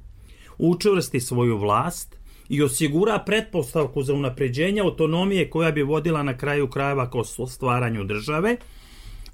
učvrsti 0.57 1.19
svoju 1.19 1.57
vlast 1.57 2.17
i 2.49 2.61
osigura 2.61 3.19
pretpostavku 3.25 4.03
za 4.03 4.13
unapređenje 4.13 4.81
autonomije 4.81 5.49
koja 5.49 5.71
bi 5.71 5.83
vodila 5.83 6.23
na 6.23 6.37
kraju 6.37 6.67
krajeva 6.67 7.09
kao 7.09 7.23
stvaranju 7.47 8.03
države, 8.03 8.57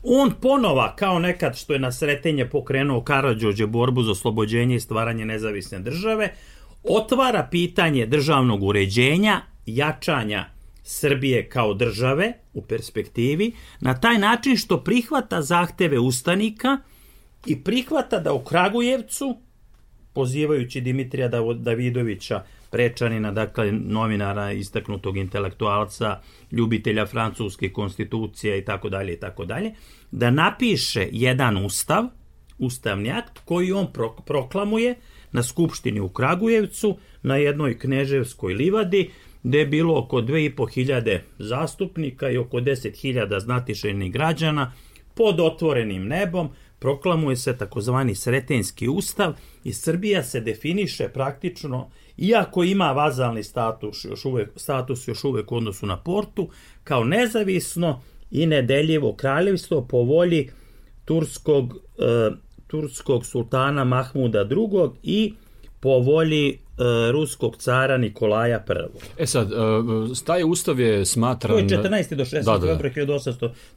on 0.04 0.32
ponova, 0.42 0.96
kao 0.96 1.20
nekad 1.20 1.58
što 1.58 1.74
je 1.74 1.80
na 1.80 1.92
sretenje 1.92 2.50
pokrenuo 2.50 3.04
Karadžođe 3.04 3.68
borbu 3.68 4.04
za 4.04 4.12
oslobođenje 4.12 4.76
i 4.76 4.80
stvaranje 4.80 5.26
nezavisne 5.26 5.80
države, 5.80 6.34
otvara 6.84 7.48
pitanje 7.52 8.06
državnog 8.06 8.64
uređenja, 8.64 9.42
jačanja 9.66 10.46
Srbije 10.84 11.50
kao 11.50 11.74
države 11.74 12.34
u 12.54 12.62
perspektivi, 12.62 13.52
na 13.80 14.00
taj 14.00 14.18
način 14.18 14.58
što 14.58 14.84
prihvata 14.84 15.42
zahteve 15.42 16.00
ustanika 16.00 16.78
i 17.46 17.64
prihvata 17.64 18.20
da 18.20 18.34
u 18.34 18.44
Kragujevcu, 18.44 19.38
pozivajući 20.14 20.82
Dimitrija 20.82 21.30
Davidovića, 21.56 22.44
prečanina, 22.72 23.32
dakle 23.32 23.72
novinara, 23.72 24.52
istaknutog 24.52 25.18
intelektualca, 25.18 26.20
ljubitelja 26.52 27.06
francuske 27.06 27.70
konstitucije 27.70 28.60
i 28.60 28.66
tako 28.66 28.90
dalje 28.90 29.14
i 29.14 29.20
tako 29.20 29.46
dalje, 29.46 29.72
da 30.12 30.32
napiše 30.32 31.08
jedan 31.12 31.66
ustav, 31.66 32.04
ustavni 32.60 33.12
akt 33.12 33.40
koji 33.46 33.72
on 33.72 33.88
proklamuje 34.26 34.96
na 35.34 35.44
Skupštini 35.44 36.00
u 36.00 36.10
Kragujevcu, 36.10 36.98
na 37.22 37.36
jednoj 37.38 37.80
kneževskoj 37.80 38.54
livadi, 38.54 39.10
gde 39.44 39.60
je 39.60 39.66
bilo 39.66 40.00
oko 40.00 40.22
2500 40.22 41.20
zastupnika 41.40 42.30
i 42.30 42.38
oko 42.38 42.58
10.000 42.58 43.40
znatišenih 43.40 44.12
građana 44.12 44.74
pod 45.16 45.40
otvorenim 45.40 46.08
nebom, 46.08 46.50
proklamuje 46.80 47.36
se 47.36 47.58
takozvani 47.58 48.16
Sretenski 48.16 48.88
ustav 48.88 49.34
i 49.64 49.74
Srbija 49.74 50.24
se 50.24 50.40
definiše 50.40 51.10
praktično, 51.10 51.90
iako 52.18 52.64
ima 52.64 52.92
vazalni 52.92 53.44
status 53.44 54.06
još 54.06 54.26
uvek, 54.26 54.50
status 54.56 55.08
još 55.08 55.24
uvek 55.24 55.52
u 55.52 55.56
odnosu 55.56 55.86
na 55.86 55.98
portu, 55.98 56.50
kao 56.84 57.04
nezavisno 57.04 58.02
i 58.32 58.46
nedeljivo 58.46 59.14
kraljevstvo 59.14 59.88
po 59.88 59.98
volji 59.98 60.50
turskog, 61.06 61.74
e, 61.74 62.32
turskog 62.68 63.26
sultana 63.26 63.86
Mahmuda 63.86 64.48
II 64.52 64.90
i 65.04 65.34
po 65.80 66.00
volji 66.00 66.60
ruskog 67.12 67.58
cara 67.58 67.98
Nikolaja 67.98 68.64
I. 68.70 69.24
E 69.24 69.28
sad, 69.28 69.52
e, 69.52 69.56
taj 70.26 70.44
ustav 70.44 70.80
je 70.80 71.06
smatran... 71.06 71.68
To 71.68 71.76
je 71.76 71.82
14. 71.82 72.16
do 72.16 72.26
16. 72.26 72.44
Da, 72.44 72.58
da, 72.58 72.76
da. 72.76 72.90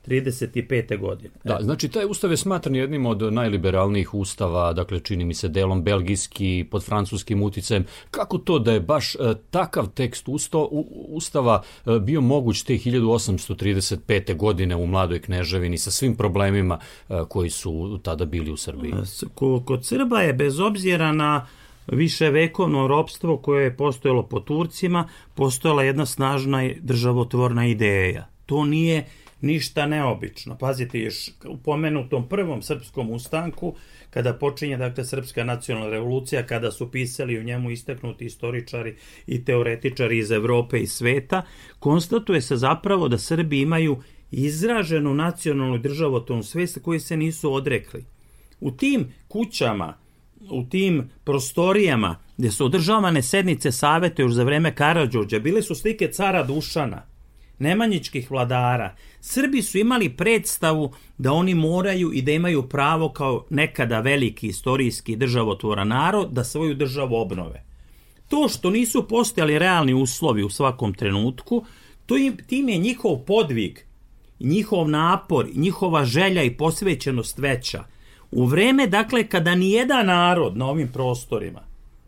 1835. 0.06 0.98
godine. 0.98 1.30
Da, 1.44 1.58
znači 1.62 1.88
taj 1.88 2.04
ustav 2.04 2.30
je 2.30 2.36
smatran 2.36 2.76
jednim 2.76 3.06
od 3.06 3.32
najliberalnijih 3.32 4.14
ustava, 4.14 4.72
dakle 4.72 5.00
čini 5.00 5.24
mi 5.24 5.34
se 5.34 5.48
delom 5.48 5.82
belgijski, 5.82 6.66
pod 6.70 6.84
francuskim 6.84 7.42
uticajem. 7.42 7.84
Kako 8.10 8.38
to 8.38 8.58
da 8.58 8.72
je 8.72 8.80
baš 8.80 9.14
e, 9.14 9.18
takav 9.50 9.88
tekst 9.88 10.28
usto, 10.28 10.68
ustava 11.08 11.62
bio 12.00 12.20
moguć 12.20 12.62
te 12.62 12.74
1835. 12.74 14.36
godine 14.36 14.76
u 14.76 14.86
mladoj 14.86 15.20
kneževini 15.22 15.78
sa 15.78 15.90
svim 15.90 16.16
problemima 16.16 16.78
koji 17.28 17.50
su 17.50 17.98
tada 18.02 18.24
bili 18.24 18.50
u 18.50 18.56
Srbiji? 18.56 18.92
Kod 19.64 19.86
Srba 19.86 20.20
je 20.20 20.32
bez 20.32 20.60
obzira 20.60 21.12
na 21.12 21.46
više 21.92 22.30
vekovno 22.30 22.86
ropstvo 22.86 23.36
koje 23.36 23.64
je 23.64 23.76
postojalo 23.76 24.22
po 24.22 24.40
Turcima, 24.40 25.08
postojala 25.34 25.82
jedna 25.82 26.06
snažna 26.06 26.70
državotvorna 26.80 27.66
ideja. 27.66 28.26
To 28.46 28.64
nije 28.64 29.06
ništa 29.40 29.86
neobično. 29.86 30.58
Pazite, 30.58 30.98
još 30.98 31.28
u 31.48 31.56
pomenutom 31.56 32.28
prvom 32.28 32.62
srpskom 32.62 33.10
ustanku, 33.10 33.74
kada 34.10 34.34
počinje 34.34 34.76
dakle 34.76 35.04
srpska 35.04 35.44
nacionalna 35.44 35.90
revolucija, 35.90 36.46
kada 36.46 36.70
su 36.70 36.90
pisali 36.90 37.38
u 37.38 37.42
njemu 37.42 37.70
istaknuti 37.70 38.24
istoričari 38.24 38.96
i 39.26 39.44
teoretičari 39.44 40.18
iz 40.18 40.30
Evrope 40.30 40.80
i 40.80 40.86
sveta, 40.86 41.42
konstatuje 41.78 42.40
se 42.40 42.56
zapravo 42.56 43.08
da 43.08 43.18
Srbi 43.18 43.60
imaju 43.60 44.02
izraženu 44.30 45.14
nacionalnu 45.14 45.78
državotvornu 45.78 46.42
svest 46.42 46.78
koji 46.82 47.00
se 47.00 47.16
nisu 47.16 47.52
odrekli. 47.52 48.04
U 48.60 48.70
tim 48.70 49.12
kućama 49.28 50.05
u 50.50 50.64
tim 50.64 51.10
prostorijama 51.24 52.16
gdje 52.36 52.50
su 52.50 52.64
održavane 52.64 53.22
sednice 53.22 53.72
savete 53.72 54.22
još 54.22 54.32
za 54.32 54.44
vreme 54.44 54.74
Karadžođa, 54.74 55.38
bile 55.38 55.62
su 55.62 55.74
slike 55.74 56.08
cara 56.12 56.42
Dušana, 56.42 57.02
nemanjičkih 57.58 58.30
vladara. 58.30 58.94
Srbi 59.20 59.62
su 59.62 59.78
imali 59.78 60.16
predstavu 60.16 60.92
da 61.18 61.32
oni 61.32 61.54
moraju 61.54 62.12
i 62.12 62.22
da 62.22 62.32
imaju 62.32 62.68
pravo 62.68 63.08
kao 63.08 63.46
nekada 63.50 64.00
veliki 64.00 64.46
istorijski 64.46 65.16
državotvora 65.16 65.84
narod 65.84 66.30
da 66.32 66.44
svoju 66.44 66.74
državu 66.74 67.14
obnove. 67.14 67.64
To 68.28 68.48
što 68.48 68.70
nisu 68.70 69.08
postojali 69.08 69.58
realni 69.58 69.94
uslovi 69.94 70.42
u 70.42 70.50
svakom 70.50 70.94
trenutku, 70.94 71.64
to 72.06 72.16
im, 72.16 72.36
tim 72.46 72.68
je 72.68 72.78
njihov 72.78 73.18
podvig, 73.18 73.80
njihov 74.40 74.88
napor, 74.88 75.46
njihova 75.54 76.04
želja 76.04 76.42
i 76.42 76.56
posvećenost 76.56 77.38
veća– 77.38 77.84
U 78.36 78.44
vreme, 78.44 78.86
dakle, 78.86 79.26
kada 79.28 79.54
ni 79.54 79.70
jedan 79.70 80.06
narod 80.06 80.56
na 80.56 80.66
ovim 80.66 80.88
prostorima 80.88 81.60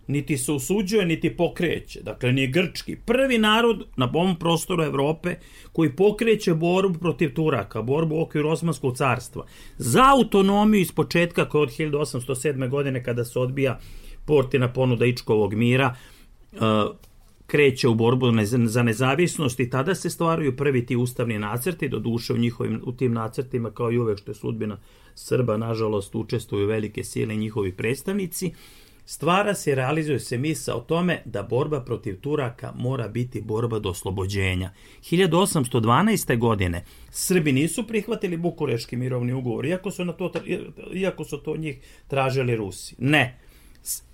niti 0.07 0.39
se 0.39 0.53
usuđuje, 0.53 1.07
niti 1.07 1.37
pokreće, 1.37 2.01
dakle, 2.03 2.33
ni 2.33 2.47
grčki, 2.47 2.97
prvi 2.97 3.39
narod 3.39 3.85
na 3.97 4.11
ovom 4.15 4.37
prostoru 4.39 4.83
Evrope 4.83 5.35
koji 5.73 5.97
pokreće 5.97 6.55
borbu 6.55 6.99
protiv 6.99 7.35
Turaka, 7.35 7.83
borbu 7.83 8.15
u 8.15 8.21
okviru 8.21 8.49
Osmanskog 8.49 8.97
carstva, 8.97 9.47
za 9.79 10.03
autonomiju 10.13 10.81
iz 10.81 10.93
početka 10.93 11.49
koja 11.49 11.63
od 11.63 11.69
1807. 11.69 12.69
godine 12.69 13.05
kada 13.05 13.25
se 13.25 13.39
odbija 13.39 13.79
portina 14.25 14.73
ponuda 14.73 15.07
Ičkovog 15.07 15.55
mira, 15.55 15.97
uh, 16.53 16.59
kreće 17.49 17.89
u 17.89 17.95
borbu 17.95 18.27
za 18.65 18.83
nezavisnost 18.83 19.61
i 19.61 19.71
tada 19.71 19.95
se 19.95 20.11
stvaraju 20.11 20.57
prvi 20.57 20.87
ti 20.87 20.97
ustavni 20.97 21.39
nacrti, 21.39 21.89
do 21.89 21.99
duše 21.99 22.33
u, 22.33 22.37
njihovim, 22.37 22.81
u 22.85 22.93
tim 22.93 23.13
nacrtima 23.13 23.71
kao 23.71 23.93
i 23.93 23.99
uvek 23.99 24.19
što 24.19 24.31
je 24.31 24.35
sudbina 24.35 24.79
Srba, 25.15 25.57
nažalost, 25.57 26.15
učestvuju 26.15 26.67
velike 26.67 27.05
sile 27.05 27.37
njihovi 27.37 27.73
predstavnici, 27.73 28.53
stvara 29.05 29.55
se 29.55 29.71
i 29.71 29.75
realizuje 29.75 30.21
se 30.21 30.39
misa 30.39 30.75
o 30.75 30.81
tome 30.81 31.23
da 31.25 31.43
borba 31.43 31.81
protiv 31.81 32.21
Turaka 32.21 32.73
mora 32.77 33.09
biti 33.09 33.41
borba 33.41 33.79
do 33.79 33.89
oslobođenja. 33.89 34.71
1812. 35.11 36.39
godine 36.39 36.85
Srbi 37.11 37.53
nisu 37.53 37.87
prihvatili 37.87 38.37
Bukureški 38.37 38.97
mirovni 38.97 39.33
ugovor, 39.33 39.67
iako 39.67 39.91
su, 39.91 40.05
na 40.05 40.13
to, 40.13 40.33
iako 40.95 41.25
su 41.25 41.39
to 41.39 41.57
njih 41.57 41.79
tražili 42.09 42.57
Rusi. 42.57 42.95
Ne. 42.99 43.48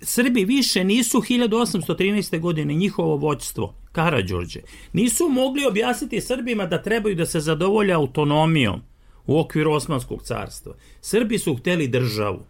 Srbi 0.01 0.45
više 0.45 0.83
nisu 0.83 1.17
1813. 1.17 2.39
godine 2.39 2.73
njihovo 2.73 3.15
voćstvo, 3.15 3.75
Karadžorđe, 3.91 4.61
nisu 4.93 5.29
mogli 5.29 5.65
objasniti 5.65 6.21
Srbima 6.21 6.65
da 6.65 6.81
trebaju 6.81 7.15
da 7.15 7.25
se 7.25 7.39
zadovolja 7.39 7.97
autonomijom, 7.97 8.81
u 9.27 9.39
okviru 9.39 9.71
Osmanskog 9.71 10.23
carstva. 10.23 10.73
Srbi 11.01 11.37
su 11.37 11.55
hteli 11.55 11.87
državu 11.87 12.43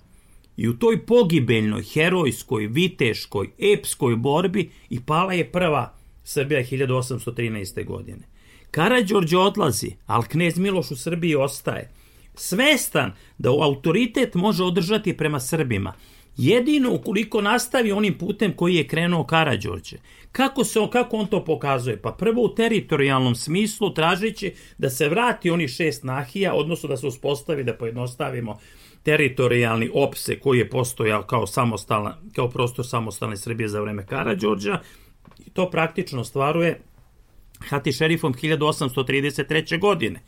i 0.58 0.68
u 0.68 0.78
toj 0.80 1.06
pogibeljnoj, 1.06 1.84
herojskoj, 1.84 2.68
viteškoj, 2.68 3.50
epskoj 3.74 4.16
borbi 4.16 4.72
i 4.90 5.00
pala 5.00 5.34
je 5.34 5.52
prva 5.52 5.94
Srbija 6.24 6.62
1813. 6.64 7.86
godine. 7.86 8.28
Karadžorđe 8.72 9.38
odlazi, 9.38 9.92
ali 10.06 10.26
knez 10.26 10.58
Miloš 10.58 10.92
u 10.92 10.96
Srbiji 10.96 11.36
ostaje. 11.36 11.92
Svestan 12.36 13.14
da 13.38 13.50
autoritet 13.50 14.34
može 14.34 14.64
održati 14.64 15.18
prema 15.18 15.40
Srbima, 15.40 15.94
jedino 16.38 16.94
ukoliko 16.94 17.42
nastavi 17.42 17.92
onim 17.92 18.18
putem 18.18 18.54
koji 18.54 18.76
je 18.76 18.88
krenuo 18.88 19.24
Karadžorđe. 19.24 19.98
Kako, 20.32 20.64
se, 20.64 20.80
kako 20.92 21.18
on 21.18 21.28
to 21.28 21.46
pokazuje? 21.46 22.02
Pa 22.02 22.12
prvo 22.12 22.44
u 22.44 22.56
teritorijalnom 22.56 23.36
smislu 23.36 23.94
tražeći 23.94 24.54
da 24.78 24.90
se 24.90 25.10
vrati 25.10 25.50
oni 25.50 25.68
šest 25.68 26.04
nahija, 26.04 26.54
odnosno 26.54 26.90
da 26.90 26.98
se 26.98 27.08
uspostavi, 27.08 27.64
da 27.64 27.74
pojednostavimo 27.74 28.60
teritorijalni 29.04 29.90
opse 29.94 30.40
koji 30.40 30.60
je 30.60 30.70
postojao 30.70 31.24
kao, 31.24 31.48
samostalna, 31.48 32.18
kao 32.36 32.50
prostor 32.50 32.88
samostalne 32.88 33.38
Srbije 33.38 33.68
za 33.68 33.82
vreme 33.82 34.06
Karadžorđa. 34.06 34.80
I 35.46 35.50
to 35.50 35.70
praktično 35.70 36.24
stvaruje 36.24 36.82
Hati 37.60 37.92
šerifom 37.92 38.34
1833. 38.34 39.80
godine. 39.80 40.22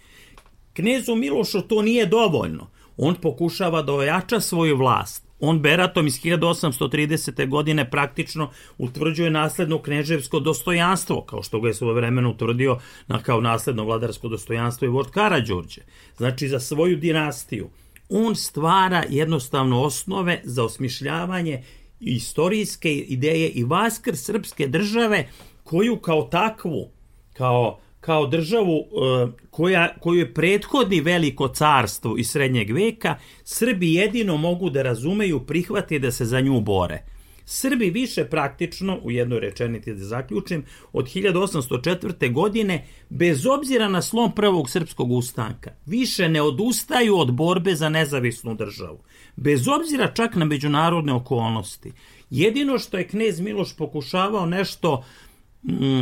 Knezu 0.74 1.16
Milošu 1.16 1.62
to 1.62 1.82
nije 1.82 2.06
dovoljno. 2.06 2.70
On 2.98 3.16
pokušava 3.16 3.82
da 3.82 3.94
ojača 3.94 4.40
svoju 4.40 4.78
vlast 4.78 5.27
On 5.40 5.60
Beratom 5.62 6.08
iz 6.08 6.22
1830. 6.22 7.50
godine 7.50 7.90
praktično 7.90 8.50
utvrđuje 8.78 9.30
nasledno 9.30 9.82
kneževsko 9.82 10.40
dostojanstvo, 10.40 11.22
kao 11.22 11.44
što 11.44 11.60
ga 11.60 11.68
je 11.68 11.74
svoje 11.74 11.94
vremeno 11.94 12.32
utvrdio 12.32 12.80
na 13.08 13.24
kao 13.24 13.42
nasledno 13.42 13.84
vladarsko 13.84 14.28
dostojanstvo 14.28 14.86
i 14.86 14.90
Vort 14.90 15.10
Karadžorđe. 15.10 15.82
Znači 16.18 16.48
za 16.48 16.60
svoju 16.60 16.98
dinastiju. 16.98 17.70
On 18.10 18.36
stvara 18.36 19.04
jednostavno 19.10 19.82
osnove 19.82 20.42
za 20.44 20.64
osmišljavanje 20.64 21.64
istorijske 22.00 22.94
ideje 22.94 23.50
i 23.50 23.64
vaskr 23.64 24.16
srpske 24.16 24.68
države 24.68 25.30
koju 25.64 25.98
kao 25.98 26.24
takvu, 26.24 26.90
kao 27.34 27.80
kao 28.08 28.28
državu 28.28 28.78
e, 28.78 29.28
koja, 29.50 29.90
koju 30.00 30.20
je 30.20 30.34
prethodni 30.34 31.02
veliko 31.02 31.48
carstvo 31.48 32.18
iz 32.18 32.30
srednjeg 32.30 32.72
veka, 32.72 33.16
Srbi 33.44 33.94
jedino 33.94 34.38
mogu 34.38 34.70
da 34.70 34.82
razumeju, 34.82 35.40
prihvati 35.40 36.00
da 36.00 36.12
se 36.12 36.26
za 36.26 36.40
nju 36.42 36.62
bore. 36.62 37.02
Srbi 37.46 37.90
više 37.90 38.26
praktično, 38.26 39.00
u 39.04 39.12
jednoj 39.12 39.40
rečenici 39.40 39.94
da 39.94 40.06
zaključim, 40.06 40.64
od 40.94 41.06
1804. 41.06 42.32
godine, 42.32 42.86
bez 43.10 43.46
obzira 43.46 43.88
na 43.88 44.02
slom 44.02 44.32
prvog 44.36 44.70
srpskog 44.70 45.12
ustanka, 45.12 45.72
više 45.86 46.30
ne 46.30 46.42
odustaju 46.42 47.18
od 47.18 47.34
borbe 47.34 47.76
za 47.76 47.90
nezavisnu 47.90 48.56
državu. 48.56 49.00
Bez 49.36 49.68
obzira 49.68 50.12
čak 50.14 50.36
na 50.36 50.46
međunarodne 50.46 51.14
okolnosti. 51.14 51.92
Jedino 52.30 52.80
što 52.80 52.98
je 52.98 53.08
knez 53.08 53.40
Miloš 53.40 53.76
pokušavao 53.78 54.46
nešto 54.46 55.04
Mm, 55.04 55.27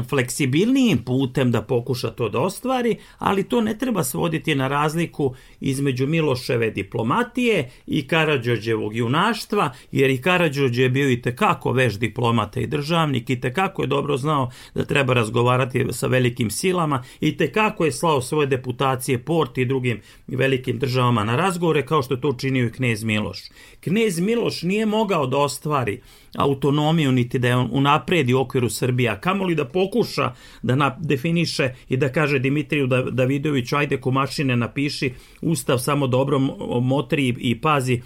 fleksibilnijim 0.10 0.98
putem 0.98 1.52
da 1.52 1.62
pokuša 1.62 2.10
to 2.10 2.30
da 2.30 2.40
ostvari, 2.40 2.98
ali 3.18 3.44
to 3.44 3.62
ne 3.62 3.78
treba 3.78 4.04
svoditi 4.04 4.56
na 4.56 4.68
razliku 4.68 5.36
između 5.60 6.08
Miloševe 6.08 6.72
diplomatije 6.72 7.70
i 7.88 8.08
Karadžođevog 8.08 8.96
junaštva, 8.96 9.74
jer 9.92 10.10
i 10.10 10.22
Karadžođe 10.22 10.84
je 10.84 10.90
bio 10.90 11.10
i 11.10 11.22
tekako 11.22 11.72
veš 11.72 12.00
diplomata 12.00 12.60
i 12.60 12.68
državnik 12.68 13.30
i 13.30 13.40
tekako 13.42 13.82
je 13.82 13.88
dobro 13.88 14.18
znao 14.18 14.52
da 14.76 14.86
treba 14.86 15.14
razgovarati 15.14 15.86
sa 15.92 16.08
velikim 16.08 16.50
silama 16.50 17.04
i 17.20 17.38
tekako 17.38 17.86
je 17.86 17.92
slao 17.92 18.22
svoje 18.22 18.48
deputacije 18.48 19.18
Porti 19.18 19.62
i 19.62 19.66
drugim 19.66 20.02
velikim 20.28 20.80
državama 20.80 21.24
na 21.24 21.36
razgovore 21.36 21.86
kao 21.86 22.04
što 22.04 22.16
to 22.16 22.30
učinio 22.30 22.66
i 22.66 22.72
knez 22.72 23.04
Miloš. 23.04 23.40
Knez 23.80 24.20
Miloš 24.20 24.62
nije 24.62 24.86
mogao 24.86 25.28
da 25.28 25.38
ostvari 25.38 26.02
autonomiju 26.38 27.12
niti 27.12 27.40
da 27.40 27.48
je 27.48 27.56
on 27.56 27.70
unapredi 27.72 28.34
okviru 28.34 28.70
Srbija, 28.70 29.20
kamoli 29.20 29.56
da 29.56 29.66
pokuša 29.66 30.34
da 30.64 30.76
na, 30.76 30.98
definiše 31.00 31.74
i 31.90 31.98
da 31.98 32.12
kaže 32.12 32.40
Dimitriju 32.40 32.88
da, 32.88 33.02
Davidoviću 33.02 33.76
ajde 33.76 33.98
komašine 33.98 34.56
napiši 34.56 35.14
ustav 35.42 35.78
samo 35.78 36.08
dobro 36.08 36.40
motri 36.82 37.28
i, 37.28 37.36
i 37.40 37.62
pazi 37.62 38.02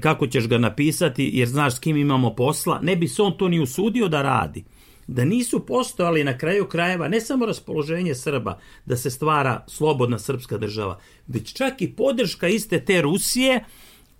kako 0.00 0.26
ćeš 0.26 0.48
ga 0.48 0.58
napisati 0.58 1.30
jer 1.34 1.48
znaš 1.48 1.76
s 1.76 1.78
kim 1.78 1.96
imamo 1.96 2.34
posla, 2.34 2.80
ne 2.82 2.96
bi 2.96 3.08
se 3.08 3.22
on 3.22 3.38
to 3.38 3.48
ni 3.48 3.60
usudio 3.60 4.08
da 4.08 4.22
radi. 4.22 4.64
Da 5.06 5.24
nisu 5.24 5.66
postojali 5.66 6.24
na 6.24 6.38
kraju 6.38 6.66
krajeva 6.66 7.08
ne 7.08 7.20
samo 7.20 7.46
raspoloženje 7.46 8.14
Srba 8.14 8.58
da 8.86 8.96
se 8.96 9.10
stvara 9.10 9.64
slobodna 9.68 10.18
srpska 10.18 10.58
država, 10.58 10.98
već 11.26 11.52
čak 11.52 11.82
i 11.82 11.92
podrška 11.92 12.48
iste 12.48 12.84
te 12.84 13.02
Rusije 13.02 13.64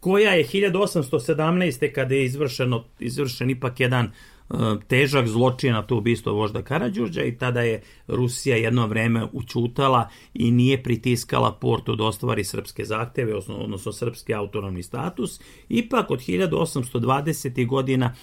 koja 0.04 0.32
je 0.32 0.44
1817. 0.44 1.92
kada 1.92 2.14
je 2.14 2.24
izvršeno, 2.24 2.84
izvršen 2.98 3.50
ipak 3.50 3.80
jedan 3.80 4.10
uh, 4.48 4.58
težak 4.88 5.26
zločin 5.26 5.72
na 5.72 5.82
to 5.82 5.96
ubistvo 5.96 6.32
vožda 6.32 6.62
Karadžuđa 6.62 7.22
i 7.22 7.38
tada 7.38 7.62
je 7.62 7.82
Rusija 8.06 8.56
jedno 8.56 8.86
vreme 8.86 9.26
učutala 9.32 10.08
i 10.34 10.50
nije 10.50 10.82
pritiskala 10.82 11.52
Porto 11.52 11.96
da 11.96 12.04
ostvari 12.04 12.44
srpske 12.44 12.84
zahteve, 12.84 13.34
odnosno 13.48 13.92
srpski 13.92 14.34
autonomni 14.34 14.82
status. 14.82 15.40
Ipak 15.68 16.10
od 16.10 16.18
1820. 16.18 17.66
godina 17.66 18.14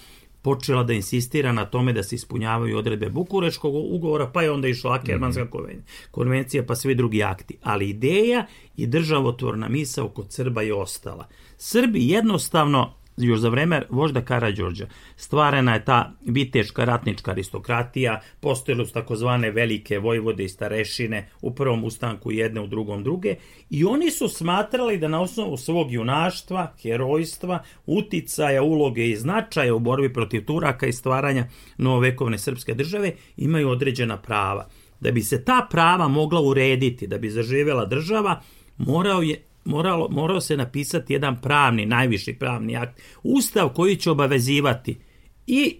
počela 0.42 0.82
da 0.82 0.92
insistira 0.92 1.52
na 1.52 1.64
tome 1.64 1.92
da 1.92 2.02
se 2.02 2.14
ispunjavaju 2.14 2.78
odredbe 2.78 3.08
Bukureškog 3.08 3.74
ugovora, 3.74 4.26
pa 4.26 4.42
je 4.42 4.50
onda 4.50 4.68
išla 4.68 4.94
Akermanska 4.94 5.44
mhm. 5.44 5.78
konvencija, 6.10 6.62
pa 6.66 6.74
svi 6.74 6.94
drugi 6.94 7.22
akti. 7.22 7.58
Ali 7.62 7.88
ideja 7.88 8.46
i 8.76 8.86
državotvorna 8.86 9.68
misa 9.68 10.08
kod 10.14 10.32
Srba 10.32 10.62
je 10.62 10.74
ostala. 10.74 11.28
Srbi 11.56 12.08
jednostavno 12.08 13.01
još 13.24 13.38
za 13.38 13.48
vreme 13.48 13.82
vožda 13.90 14.20
Karadžorđa 14.20 14.86
stvarena 15.16 15.74
je 15.74 15.84
ta 15.84 16.12
viteška 16.26 16.84
ratnička 16.84 17.30
aristokratija, 17.30 18.20
postojile 18.40 18.86
su 18.86 18.92
takozvane 18.92 19.50
velike 19.50 19.98
vojvode 19.98 20.44
i 20.44 20.48
starešine 20.48 21.28
u 21.40 21.54
prvom 21.54 21.84
ustanku 21.84 22.32
jedne, 22.32 22.60
u 22.60 22.66
drugom 22.66 23.04
druge 23.04 23.36
i 23.70 23.84
oni 23.84 24.10
su 24.10 24.28
smatrali 24.28 24.98
da 24.98 25.08
na 25.08 25.20
osnovu 25.20 25.56
svog 25.56 25.92
junaštva, 25.92 26.72
herojstva, 26.82 27.62
uticaja, 27.86 28.62
uloge 28.62 29.06
i 29.06 29.16
značaja 29.16 29.74
u 29.74 29.78
borbi 29.78 30.12
protiv 30.12 30.44
Turaka 30.44 30.86
i 30.86 30.92
stvaranja 30.92 31.46
novovekovne 31.78 32.38
srpske 32.38 32.74
države 32.74 33.12
imaju 33.36 33.68
određena 33.68 34.16
prava. 34.16 34.68
Da 35.00 35.10
bi 35.10 35.22
se 35.22 35.44
ta 35.44 35.66
prava 35.70 36.08
mogla 36.08 36.40
urediti, 36.40 37.06
da 37.06 37.18
bi 37.18 37.30
zaživela 37.30 37.84
država, 37.84 38.40
morao 38.76 39.22
je 39.22 39.42
moralo, 39.64 40.08
morao 40.08 40.40
se 40.40 40.56
napisati 40.56 41.12
jedan 41.12 41.40
pravni, 41.40 41.86
najviši 41.86 42.34
pravni 42.34 42.76
akt, 42.76 43.00
ustav 43.22 43.68
koji 43.68 43.96
će 43.96 44.10
obavezivati 44.10 44.98
i 45.46 45.76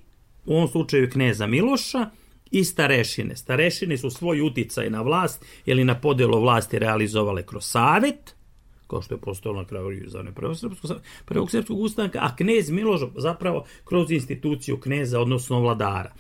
u 0.47 0.55
ovom 0.55 0.69
slučaju 0.69 1.11
kneza 1.11 1.47
Miloša 1.47 2.11
i 2.51 2.65
starešine. 2.65 3.37
Starešine 3.37 3.99
su 3.99 4.11
svoj 4.11 4.41
uticaj 4.41 4.91
na 4.91 5.03
vlast 5.03 5.45
ili 5.67 5.85
na 5.85 5.95
podelo 5.95 6.41
vlasti 6.41 6.79
realizovale 6.79 7.47
kroz 7.47 7.65
savet, 7.65 8.35
kao 8.87 9.03
što 9.03 9.15
je 9.15 9.21
postojalo 9.21 9.61
na 9.61 9.69
kraju 9.69 10.11
za 10.11 10.25
prvog 10.35 10.57
srpskog, 10.57 10.91
prvog 11.25 11.51
srpskog 11.51 11.79
ustanka, 11.79 12.19
a 12.23 12.37
knez 12.37 12.71
Miloš 12.71 13.01
zapravo 13.17 13.65
kroz 13.85 14.11
instituciju 14.11 14.81
kneza, 14.81 15.21
odnosno 15.21 15.61
vladara. 15.61 16.13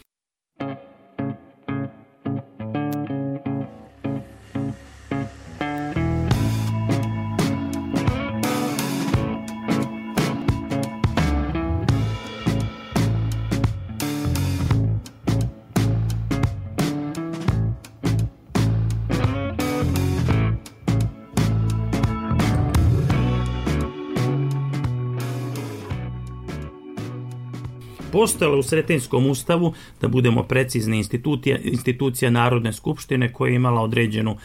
Postojala 28.12 28.58
u 28.58 28.62
Sretinskom 28.62 29.26
ustavu, 29.26 29.72
da 30.00 30.08
budemo 30.08 30.42
precizni, 30.42 30.96
institucija, 30.96 31.58
institucija 31.58 32.30
Narodne 32.30 32.72
skupštine 32.72 33.32
koja 33.32 33.50
je 33.50 33.56
imala 33.56 33.80
određenu 33.80 34.36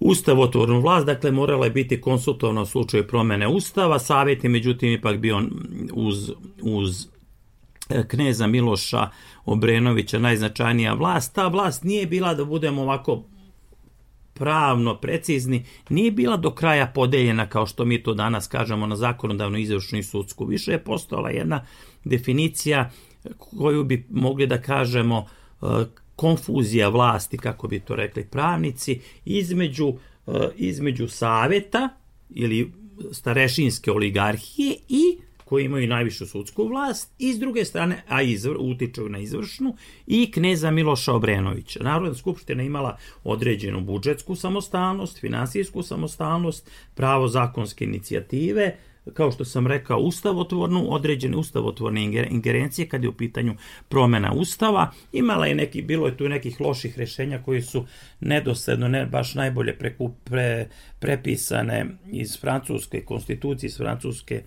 ustavotvornu 0.00 0.80
vlast, 0.80 1.06
dakle 1.06 1.30
morala 1.30 1.64
je 1.64 1.70
biti 1.70 2.00
konsultovana 2.00 2.62
u 2.62 2.66
slučaju 2.66 3.06
promene 3.06 3.48
ustava, 3.48 3.98
savjet 3.98 4.44
je 4.44 4.50
međutim 4.50 4.92
ipak 4.92 5.18
bio 5.18 5.42
uz, 5.92 6.30
uz 6.62 7.08
e, 7.88 8.08
kneza 8.08 8.46
Miloša 8.46 9.08
Obrenovića 9.44 10.18
najznačajnija 10.18 10.94
vlast. 10.94 11.34
Ta 11.34 11.48
vlast 11.48 11.84
nije 11.84 12.06
bila 12.06 12.34
da 12.34 12.44
budemo 12.44 12.82
ovako 12.82 13.22
pravno 14.40 14.94
precizni, 14.96 15.64
nije 15.88 16.10
bila 16.10 16.36
do 16.36 16.50
kraja 16.50 16.86
podeljena 16.86 17.46
kao 17.46 17.66
što 17.66 17.84
mi 17.84 18.02
to 18.02 18.14
danas 18.14 18.46
kažemo 18.48 18.86
na 18.86 18.96
zakonodavnu 18.96 19.58
izvršnu 19.58 19.98
i 19.98 20.02
sudsku. 20.02 20.44
Više 20.44 20.72
je 20.72 20.84
postojala 20.84 21.30
jedna 21.30 21.66
definicija 22.04 22.90
koju 23.38 23.84
bi 23.84 24.06
mogli 24.10 24.46
da 24.46 24.60
kažemo 24.62 25.26
e, 25.26 25.66
konfuzija 26.16 26.88
vlasti, 26.88 27.38
kako 27.38 27.68
bi 27.68 27.80
to 27.80 27.96
rekli 27.96 28.24
pravnici, 28.24 29.00
između, 29.24 29.94
e, 30.26 30.32
između 30.56 31.08
saveta 31.08 31.88
ili 32.30 32.72
starešinske 33.12 33.92
oligarhije 33.92 34.76
i 34.88 35.18
koji 35.50 35.64
imaju 35.64 35.88
najvišu 35.88 36.26
sudsku 36.26 36.68
vlast 36.68 37.14
i 37.18 37.32
s 37.32 37.38
druge 37.38 37.64
strane, 37.64 38.02
a 38.08 38.22
izvr, 38.22 38.56
utiču 38.58 39.08
na 39.08 39.18
izvršnu, 39.18 39.76
i 40.06 40.30
kneza 40.30 40.70
Miloša 40.70 41.12
Obrenovića. 41.12 41.82
Narodna 41.82 42.14
skupština 42.14 42.62
imala 42.62 42.96
određenu 43.24 43.80
budžetsku 43.80 44.36
samostalnost, 44.36 45.20
finansijsku 45.20 45.82
samostalnost, 45.82 46.70
pravo 46.94 47.28
zakonske 47.28 47.84
inicijative, 47.84 48.76
kao 49.14 49.32
što 49.32 49.44
sam 49.44 49.66
rekao, 49.66 49.98
ustavotvornu, 49.98 50.86
određene 50.94 51.36
ustavotvorne 51.36 52.04
ingerencije 52.30 52.88
kad 52.88 53.02
je 53.02 53.08
u 53.08 53.16
pitanju 53.16 53.54
promena 53.88 54.32
ustava. 54.32 54.90
Imala 55.12 55.46
je 55.46 55.54
neki, 55.54 55.82
bilo 55.82 56.06
je 56.06 56.16
tu 56.16 56.28
nekih 56.28 56.60
loših 56.60 56.98
rešenja 56.98 57.42
koji 57.42 57.62
su 57.62 57.86
nedosledno, 58.20 58.88
ne 58.88 59.06
baš 59.06 59.34
najbolje 59.34 59.78
preku, 59.78 60.12
pre, 60.24 60.68
prepisane 60.98 61.86
iz 62.12 62.40
francuske 62.40 63.04
konstitucije, 63.04 63.68
iz 63.68 63.76
francuske 63.76 64.42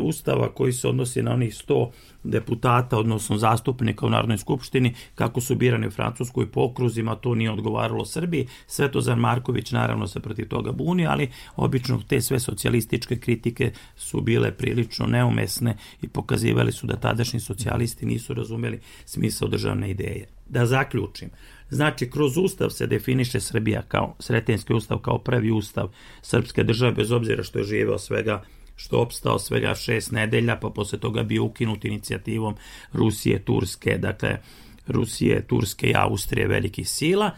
ustava 0.00 0.48
koji 0.54 0.72
se 0.72 0.88
odnosi 0.88 1.22
na 1.22 1.32
onih 1.32 1.54
100 1.68 1.90
deputata, 2.24 2.98
odnosno 2.98 3.36
zastupnika 3.38 4.06
u 4.06 4.10
Narodnoj 4.10 4.38
skupštini, 4.38 4.94
kako 5.14 5.40
su 5.40 5.54
birani 5.54 5.86
u 5.86 5.90
Francuskoj 5.90 6.50
pokruzima, 6.50 7.14
to 7.14 7.34
nije 7.34 7.50
odgovaralo 7.50 8.04
Srbiji. 8.04 8.46
Svetozar 8.66 9.16
Marković 9.16 9.72
naravno 9.72 10.06
se 10.06 10.20
protiv 10.20 10.48
toga 10.48 10.72
buni, 10.72 11.06
ali 11.06 11.30
obično 11.56 12.02
te 12.08 12.20
sve 12.20 12.40
socijalističke 12.40 13.16
kritike 13.16 13.72
su 13.96 14.20
bile 14.20 14.52
prilično 14.52 15.06
neumesne 15.06 15.76
i 16.02 16.08
pokazivali 16.08 16.72
su 16.72 16.86
da 16.86 16.96
tadašnji 16.96 17.40
socijalisti 17.40 18.06
nisu 18.06 18.34
razumeli 18.34 18.80
smisao 19.04 19.48
državne 19.48 19.90
ideje. 19.90 20.26
Da 20.48 20.66
zaključim, 20.66 21.30
Znači, 21.70 22.10
kroz 22.10 22.36
ustav 22.36 22.70
se 22.70 22.86
definiše 22.86 23.40
Srbija 23.40 23.82
kao 23.82 24.14
sretenski 24.18 24.72
ustav, 24.72 24.98
kao 24.98 25.18
prvi 25.18 25.50
ustav 25.50 25.88
srpske 26.22 26.64
države, 26.64 26.92
bez 26.92 27.12
obzira 27.12 27.42
što 27.42 27.58
je 27.58 27.64
živeo 27.64 27.98
svega 27.98 28.42
što 28.78 29.00
opstao 29.00 29.38
svega 29.38 29.74
šest 29.74 30.12
nedelja, 30.12 30.56
pa 30.56 30.70
posle 30.70 30.98
toga 30.98 31.22
bio 31.22 31.44
ukinut 31.44 31.84
inicijativom 31.84 32.56
Rusije, 32.92 33.38
Turske, 33.44 33.98
dakle 33.98 34.38
Rusije, 34.86 35.46
Turske 35.46 35.86
i 35.86 35.94
Austrije 35.96 36.48
velikih 36.48 36.88
sila. 36.88 37.30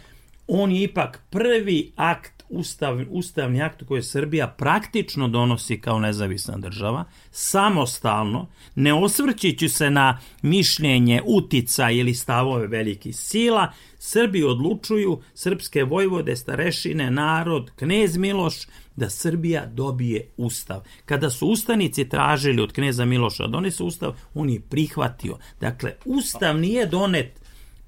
On 0.47 0.73
je 0.73 0.83
ipak 0.83 1.21
prvi 1.31 1.93
akt 1.97 2.40
ustav, 2.51 3.01
ustavni 3.11 3.63
akt 3.63 3.83
koji 3.89 4.03
Srbija 4.03 4.49
praktično 4.49 5.29
donosi 5.29 5.81
kao 5.81 5.99
nezavisna 5.99 6.59
država, 6.59 7.05
samostalno, 7.31 8.49
ne 8.75 8.95
osvrćići 8.95 9.69
se 9.69 9.91
na 9.91 10.19
mišljenje, 10.43 11.23
utica 11.25 11.91
ili 11.91 12.15
stavove 12.15 12.67
velikih 12.67 13.17
sila, 13.17 13.73
Srbi 13.99 14.45
odlučuju, 14.45 15.21
srpske 15.35 15.85
vojvode, 15.85 16.37
starešine, 16.37 17.11
narod, 17.11 17.71
knez 17.77 18.17
Miloš, 18.17 18.55
da 18.97 19.11
Srbija 19.11 19.67
dobije 19.67 20.27
ustav. 20.37 20.81
Kada 21.05 21.31
su 21.31 21.47
ustanici 21.47 22.09
tražili 22.09 22.63
od 22.63 22.73
kneza 22.73 23.05
Miloša 23.05 23.43
da 23.43 23.49
donese 23.49 23.83
ustav, 23.83 24.17
on 24.35 24.51
je 24.51 24.61
prihvatio. 24.61 25.39
Dakle, 25.61 25.93
ustav 26.05 26.59
nije 26.59 26.87
donet 26.87 27.40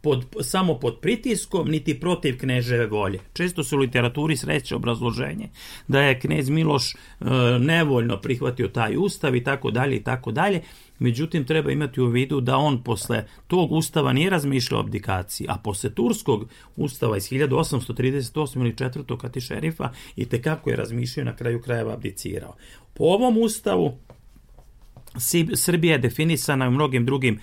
pod, 0.02 0.26
samo 0.40 0.78
pod 0.78 0.98
pritiskom, 1.00 1.68
niti 1.68 2.00
protiv 2.00 2.38
kneževe 2.38 2.86
volje. 2.86 3.18
Često 3.32 3.64
se 3.64 3.76
u 3.76 3.78
literaturi 3.78 4.36
sreće 4.36 4.76
obrazloženje 4.76 5.48
da 5.88 6.00
je 6.00 6.20
knez 6.20 6.50
Miloš 6.50 6.94
e, 6.94 6.96
nevoljno 7.58 8.20
prihvatio 8.20 8.68
taj 8.68 8.96
ustav 8.96 9.36
i 9.36 9.44
tako 9.44 9.70
dalje 9.70 9.96
i 9.96 10.02
tako 10.04 10.32
dalje. 10.32 10.60
Međutim, 10.98 11.44
treba 11.44 11.72
imati 11.72 12.00
u 12.00 12.06
vidu 12.06 12.40
da 12.40 12.56
on 12.56 12.82
posle 12.82 13.24
tog 13.46 13.72
ustava 13.72 14.12
nije 14.12 14.30
razmišljao 14.30 14.80
o 14.80 14.82
abdikaciji, 14.82 15.46
a 15.50 15.56
posle 15.64 15.90
turskog 15.90 16.48
ustava 16.76 17.16
iz 17.16 17.30
1838 17.30 18.60
ili 18.60 18.74
4. 18.74 19.16
kati 19.16 19.40
šerifa 19.40 19.90
i 20.16 20.24
tekako 20.24 20.70
je 20.70 20.76
razmišljao 20.76 21.24
na 21.24 21.36
kraju 21.36 21.62
krajeva 21.62 21.92
abdicirao. 21.92 22.54
Po 22.94 23.04
ovom 23.04 23.38
ustavu 23.38 23.98
Srbija 25.54 25.92
je 25.92 25.98
definisana 25.98 26.68
u 26.68 26.70
mnogim 26.70 27.06
drugim 27.06 27.34
e, 27.34 27.40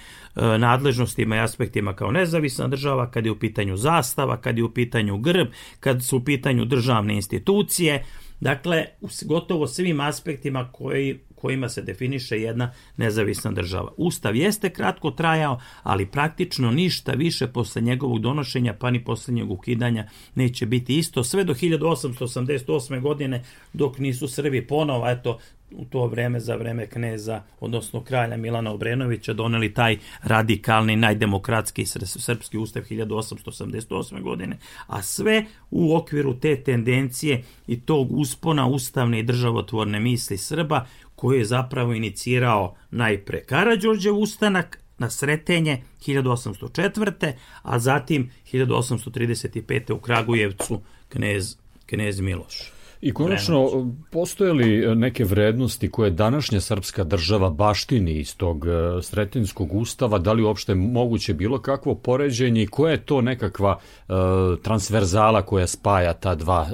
nadležnostima 0.57 1.35
i 1.35 1.39
aspektima 1.39 1.95
kao 1.95 2.11
nezavisna 2.11 2.67
država, 2.67 3.11
kad 3.11 3.25
je 3.25 3.31
u 3.31 3.39
pitanju 3.39 3.77
zastava, 3.77 4.41
kad 4.41 4.57
je 4.57 4.63
u 4.63 4.73
pitanju 4.73 5.17
grb, 5.17 5.47
kad 5.79 6.03
su 6.03 6.17
u 6.17 6.23
pitanju 6.23 6.65
državne 6.65 7.15
institucije, 7.15 8.05
dakle, 8.39 8.85
u 9.01 9.07
gotovo 9.25 9.67
svim 9.67 9.99
aspektima 9.99 10.69
koji, 10.71 11.19
kojima 11.41 11.69
se 11.69 11.81
definiše 11.81 12.41
jedna 12.41 12.71
nezavisna 12.97 13.51
država. 13.51 13.91
Ustav 13.97 14.35
jeste 14.35 14.69
kratko 14.69 15.11
trajao, 15.11 15.59
ali 15.83 16.05
praktično 16.05 16.71
ništa 16.71 17.11
više 17.11 17.47
posle 17.47 17.81
njegovog 17.81 18.19
donošenja, 18.19 18.73
pa 18.73 18.91
ni 18.91 19.03
poslednjeg 19.03 19.51
ukidanja 19.51 20.07
neće 20.35 20.65
biti 20.65 20.97
isto, 20.97 21.23
sve 21.23 21.43
do 21.43 21.53
1888. 21.53 23.01
godine, 23.01 23.43
dok 23.73 23.97
nisu 23.97 24.27
Srbi 24.27 24.67
ponovo, 24.67 25.09
eto, 25.09 25.39
u 25.71 25.85
to 25.85 26.07
vreme 26.07 26.39
za 26.39 26.55
vreme 26.55 26.87
kneza, 26.87 27.41
odnosno 27.59 28.03
kralja 28.03 28.37
Milana 28.37 28.71
Obrenovića, 28.71 29.33
doneli 29.33 29.73
taj 29.73 29.97
radikalni, 30.23 30.95
najdemokratski 30.95 31.85
srpski 32.05 32.57
ustav 32.57 32.83
1888. 32.83 34.21
godine, 34.21 34.57
a 34.87 35.01
sve 35.01 35.45
u 35.71 35.95
okviru 35.95 36.33
te 36.33 36.63
tendencije 36.63 37.43
i 37.67 37.79
tog 37.79 38.11
uspona 38.11 38.67
ustavne 38.67 39.19
i 39.19 39.23
državotvorne 39.23 39.99
misli 39.99 40.37
Srba, 40.37 40.85
koji 41.19 41.39
je 41.39 41.45
zapravo 41.45 41.93
inicirao 41.93 42.75
najpre 42.91 43.43
Karadžorđev 43.43 44.15
ustanak, 44.15 44.79
na 44.97 45.09
Sretenje 45.09 45.81
1804. 46.07 47.31
a 47.61 47.79
zatim 47.79 48.29
1835. 48.53 49.93
u 49.93 49.99
Kragujevcu 49.99 50.81
knez, 51.09 51.57
knez 51.85 52.19
Miloš. 52.19 52.71
I 53.01 53.13
konačno, 53.13 53.87
postoje 54.11 54.53
li 54.53 54.95
neke 54.95 55.23
vrednosti 55.23 55.91
koje 55.91 56.11
današnja 56.11 56.61
srpska 56.61 57.03
država 57.03 57.49
baštini 57.49 58.13
iz 58.13 58.37
tog 58.37 58.65
e, 58.67 58.69
Sretenskog 59.01 59.73
ustava, 59.73 60.17
da 60.17 60.33
li 60.33 60.43
uopšte 60.43 60.75
moguće 60.75 61.33
bilo 61.33 61.61
kakvo 61.61 61.95
poređenje 61.95 62.63
i 62.63 62.67
koja 62.67 62.91
je 62.91 63.05
to 63.05 63.21
nekakva 63.21 63.77
uh, 63.77 64.15
transverzala 64.63 65.41
koja 65.41 65.67
spaja 65.67 66.13
ta 66.13 66.35
dva 66.35 66.61
uh, 66.61 66.71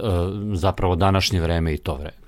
zapravo 0.53 0.95
današnje 0.95 1.41
vreme 1.41 1.73
i 1.73 1.77
to 1.77 1.95
vreme? 1.95 2.24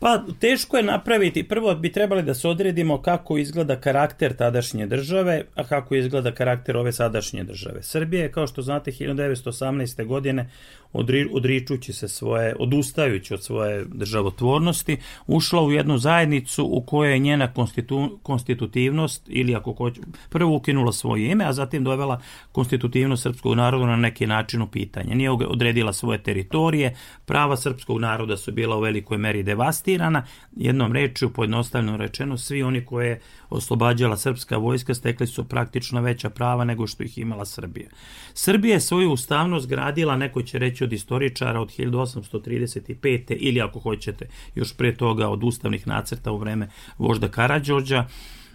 Pa 0.00 0.24
teško 0.40 0.76
je 0.76 0.82
napraviti, 0.82 1.48
prvo 1.48 1.74
bi 1.74 1.92
trebali 1.92 2.22
da 2.22 2.34
se 2.34 2.48
odredimo 2.48 3.02
kako 3.02 3.38
izgleda 3.38 3.80
karakter 3.80 4.36
tadašnje 4.36 4.86
države, 4.86 5.44
a 5.54 5.64
kako 5.64 5.94
izgleda 5.94 6.32
karakter 6.32 6.76
ove 6.76 6.92
sadašnje 6.92 7.44
države. 7.44 7.82
Srbija 7.82 8.22
je, 8.22 8.32
kao 8.32 8.46
što 8.46 8.62
znate, 8.62 8.90
1918. 8.92 10.06
godine 10.06 10.50
odri, 10.92 11.28
odričući 11.32 11.92
se 11.92 12.08
svoje, 12.08 12.54
odustajući 12.58 13.34
od 13.34 13.44
svoje 13.44 13.84
državotvornosti, 13.84 14.96
ušla 15.26 15.62
u 15.62 15.72
jednu 15.72 15.98
zajednicu 15.98 16.68
u 16.72 16.80
kojoj 16.80 17.12
je 17.12 17.18
njena 17.18 17.52
konstitu, 17.52 18.18
konstitutivnost, 18.22 19.22
ili 19.28 19.54
ako 19.54 19.72
hoće, 19.72 20.00
prvo 20.30 20.56
ukinula 20.56 20.92
svoje 20.92 21.30
ime, 21.30 21.44
a 21.44 21.52
zatim 21.52 21.84
dovela 21.84 22.20
konstitutivnost 22.52 23.22
srpskog 23.22 23.54
naroda 23.54 23.86
na 23.86 23.96
neki 23.96 24.26
način 24.26 24.62
u 24.62 24.66
pitanje. 24.66 25.14
Nije 25.14 25.30
odredila 25.30 25.92
svoje 25.92 26.22
teritorije, 26.22 26.96
prava 27.24 27.56
srpskog 27.56 28.00
naroda 28.00 28.36
su 28.36 28.52
bila 28.52 28.76
u 28.76 28.80
velikoj 28.80 29.18
meri 29.18 29.42
devastirana, 29.42 30.24
jednom 30.56 30.92
rečju, 30.92 31.30
pojednostavljeno 31.30 31.96
rečeno, 31.96 32.36
svi 32.38 32.62
oni 32.62 32.84
koje 32.84 33.20
oslobađala 33.50 34.16
srpska 34.16 34.56
vojska 34.56 34.94
stekli 34.94 35.26
su 35.26 35.44
praktično 35.44 36.00
veća 36.00 36.30
prava 36.30 36.64
nego 36.64 36.86
što 36.86 37.02
ih 37.02 37.18
imala 37.18 37.44
Srbija. 37.44 37.88
Srbija 38.34 38.74
je 38.74 38.80
svoju 38.80 39.12
ustavnost 39.12 39.68
gradila, 39.68 40.16
neko 40.16 40.42
će 40.42 40.58
reći 40.58 40.77
od 40.84 40.92
istoričara, 40.92 41.60
od 41.60 41.68
1835. 41.68 43.36
ili 43.38 43.60
ako 43.60 43.80
hoćete 43.80 44.28
još 44.54 44.76
pre 44.76 44.96
toga 44.96 45.28
od 45.28 45.44
ustavnih 45.44 45.86
nacrta 45.86 46.32
u 46.32 46.38
vreme 46.38 46.68
vožda 46.98 47.28
Karadžođa, 47.28 48.06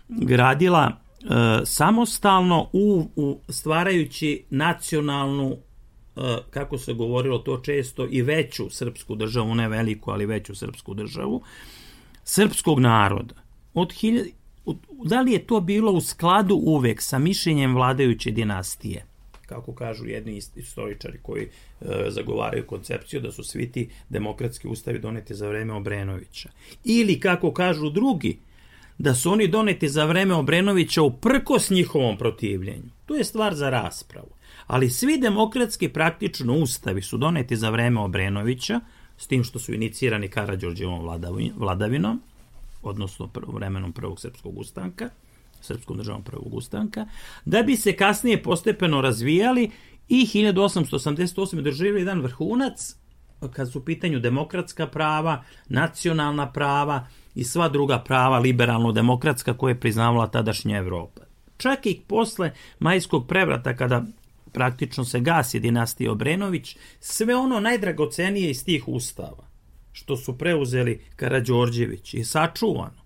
gradila 0.09 0.91
e, 0.91 1.25
samostalno 1.65 2.69
u, 2.73 3.09
u 3.15 3.39
stvarajući 3.49 4.43
nacionalnu 4.49 5.57
e, 6.15 6.37
kako 6.49 6.77
se 6.77 6.93
govorilo 6.93 7.37
to 7.37 7.57
često 7.57 8.07
i 8.11 8.21
veću 8.21 8.69
srpsku 8.69 9.15
državu, 9.15 9.55
ne 9.55 9.69
veliku, 9.69 10.11
ali 10.11 10.25
veću 10.25 10.55
srpsku 10.55 10.93
državu, 10.93 11.41
srpskog 12.23 12.79
naroda. 12.79 13.35
Od 13.73 13.93
da 15.03 15.21
li 15.21 15.31
je 15.31 15.47
to 15.47 15.59
bilo 15.59 15.91
u 15.91 16.01
skladu 16.01 16.55
uvek 16.55 17.01
sa 17.01 17.19
mišljenjem 17.19 17.75
vladajuće 17.75 18.31
dinastije? 18.31 19.05
Kako 19.45 19.73
kažu 19.73 20.05
jedni 20.05 20.41
istoričari 20.55 21.19
koji 21.21 21.43
e, 21.43 21.49
zagovaraju 22.09 22.67
koncepciju 22.67 23.21
da 23.21 23.31
su 23.31 23.43
svi 23.43 23.71
ti 23.71 23.89
demokratski 24.09 24.67
ustavi 24.67 24.99
doneti 24.99 25.35
za 25.35 25.47
vreme 25.47 25.73
Obrenovića. 25.73 26.49
Ili 26.83 27.19
kako 27.19 27.53
kažu 27.53 27.89
drugi, 27.89 28.37
da 28.97 29.13
su 29.13 29.31
oni 29.31 29.47
doneti 29.47 29.89
za 29.89 30.05
vreme 30.05 30.33
Obrenovića 30.33 31.01
uprko 31.01 31.59
s 31.59 31.69
njihovom 31.69 32.17
protivljenju. 32.17 32.89
To 33.05 33.15
je 33.15 33.23
stvar 33.23 33.55
za 33.55 33.69
raspravu. 33.69 34.29
Ali 34.67 34.89
svi 34.89 35.17
demokratski 35.17 35.89
praktično 35.89 36.53
ustavi 36.53 37.01
su 37.01 37.17
doneti 37.17 37.55
za 37.55 37.69
vreme 37.69 37.99
Obrenovića, 37.99 38.79
s 39.17 39.27
tim 39.27 39.43
što 39.43 39.59
su 39.59 39.73
inicirani 39.73 40.27
Karadžorđevom 40.27 41.19
vladavinom, 41.55 42.21
odnosno 42.83 43.29
vremenom 43.47 43.93
prvog 43.93 44.19
srpskog 44.19 44.57
ustanka, 44.57 45.09
srpskom 45.63 45.97
državom 45.97 46.23
prvog 46.23 46.53
ustanka, 46.53 47.05
da 47.45 47.63
bi 47.63 47.75
se 47.75 47.95
kasnije 47.95 48.43
postepeno 48.43 49.01
razvijali 49.01 49.71
i 50.07 50.25
1888. 50.33 51.61
doživjeli 51.61 52.01
jedan 52.01 52.21
vrhunac 52.21 52.95
kad 53.53 53.71
su 53.71 53.79
u 53.79 53.83
pitanju 53.83 54.19
demokratska 54.19 54.87
prava, 54.87 55.43
nacionalna 55.69 56.51
prava 56.51 57.07
i 57.35 57.43
sva 57.43 57.69
druga 57.69 57.99
prava 57.99 58.39
liberalno-demokratska 58.39 59.57
koje 59.57 59.71
je 59.71 59.79
priznavala 59.79 60.27
tadašnja 60.27 60.77
Evropa. 60.77 61.21
Čak 61.57 61.85
i 61.85 62.01
posle 62.07 62.51
majskog 62.79 63.27
prevrata 63.27 63.75
kada 63.75 64.03
praktično 64.51 65.05
se 65.05 65.19
gasi 65.19 65.59
dinastija 65.59 66.11
Obrenović, 66.11 66.77
sve 66.99 67.35
ono 67.35 67.59
najdragocenije 67.59 68.49
iz 68.49 68.65
tih 68.65 68.87
ustava, 68.87 69.47
što 69.91 70.17
su 70.17 70.37
preuzeli 70.37 71.01
Karađorđević 71.15 72.13
i 72.13 72.23
sačuvano, 72.23 73.02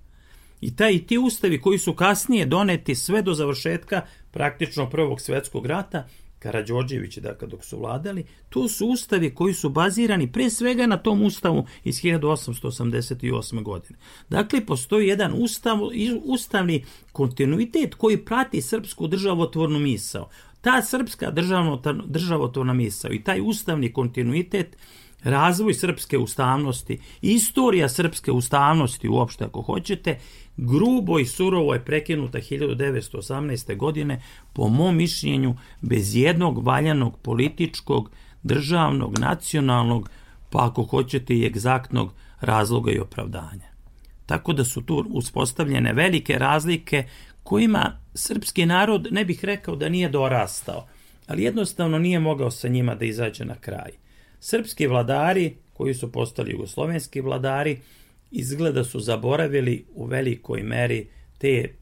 I 0.61 0.75
taj 0.75 0.99
ti 0.99 1.17
ustavi 1.17 1.61
koji 1.61 1.77
su 1.77 1.93
kasnije 1.93 2.45
doneti 2.45 2.95
sve 2.95 3.21
do 3.21 3.33
završetka 3.33 4.01
praktično 4.31 4.89
Prvog 4.89 5.21
svetskog 5.21 5.65
rata, 5.65 6.07
Karadžorđević, 6.39 7.17
dakle, 7.17 7.47
dok 7.47 7.63
su 7.63 7.79
vladali, 7.79 8.25
to 8.49 8.67
su 8.67 8.87
ustavi 8.87 9.35
koji 9.35 9.53
su 9.53 9.69
bazirani 9.69 10.31
pre 10.31 10.49
svega 10.49 10.87
na 10.87 10.97
tom 10.97 11.23
ustavu 11.23 11.65
iz 11.83 12.01
1888. 12.01 13.63
godine. 13.63 13.99
Dakle, 14.29 14.65
postoji 14.65 15.07
jedan 15.07 15.33
ustav, 15.35 15.77
ustavni 16.23 16.85
kontinuitet 17.11 17.95
koji 17.95 18.17
prati 18.25 18.61
srpsku 18.61 19.07
državotvornu 19.07 19.79
misao. 19.79 20.29
Ta 20.61 20.81
srpska 20.81 21.31
državno, 21.31 21.81
državotvorna 22.05 22.73
misao 22.73 23.13
i 23.13 23.23
taj 23.23 23.41
ustavni 23.41 23.93
kontinuitet 23.93 24.77
razvoj 25.23 25.73
srpske 25.73 26.17
ustavnosti, 26.17 26.99
istorija 27.21 27.89
srpske 27.89 28.31
ustavnosti 28.31 29.09
uopšte 29.09 29.43
ako 29.43 29.61
hoćete, 29.61 30.19
grubo 30.57 31.19
i 31.19 31.25
surovo 31.25 31.73
je 31.73 31.85
prekinuta 31.85 32.37
1918. 32.37 33.77
godine, 33.77 34.21
po 34.53 34.67
mom 34.67 34.95
mišljenju, 34.95 35.55
bez 35.81 36.15
jednog 36.15 36.65
valjanog 36.65 37.19
političkog, 37.21 38.11
državnog, 38.43 39.19
nacionalnog, 39.19 40.09
pa 40.49 40.65
ako 40.65 40.83
hoćete 40.83 41.33
i 41.35 41.45
egzaktnog 41.45 42.13
razloga 42.41 42.91
i 42.91 42.99
opravdanja. 42.99 43.67
tako 44.25 44.53
da 44.53 44.63
su 44.63 44.81
tu 44.81 45.05
uspostavljene 45.09 45.93
velike 45.93 46.37
razlike 46.37 47.03
kojima 47.43 47.99
srpski 48.13 48.65
narod 48.65 49.07
ne 49.11 49.25
bih 49.25 49.45
rekao 49.45 49.75
da 49.75 49.89
nije 49.89 50.09
dorastao, 50.09 50.87
ali 51.27 51.43
jednostavno 51.43 51.99
nije 51.99 52.19
mogao 52.19 52.51
sa 52.51 52.67
njima 52.67 52.95
da 52.95 53.05
izađe 53.05 53.45
na 53.45 53.55
kraj. 53.55 53.91
Srpski 54.39 54.87
vladari, 54.87 55.55
koji 55.73 55.93
su 55.93 56.11
postali 56.11 56.51
jugoslovenski 56.51 57.21
vladari, 57.21 57.79
izgleda 58.31 58.83
su 58.83 58.99
zaboravili 58.99 59.85
u 59.95 60.05
velikoj 60.05 60.63
meri 60.63 61.07
te 61.37 61.73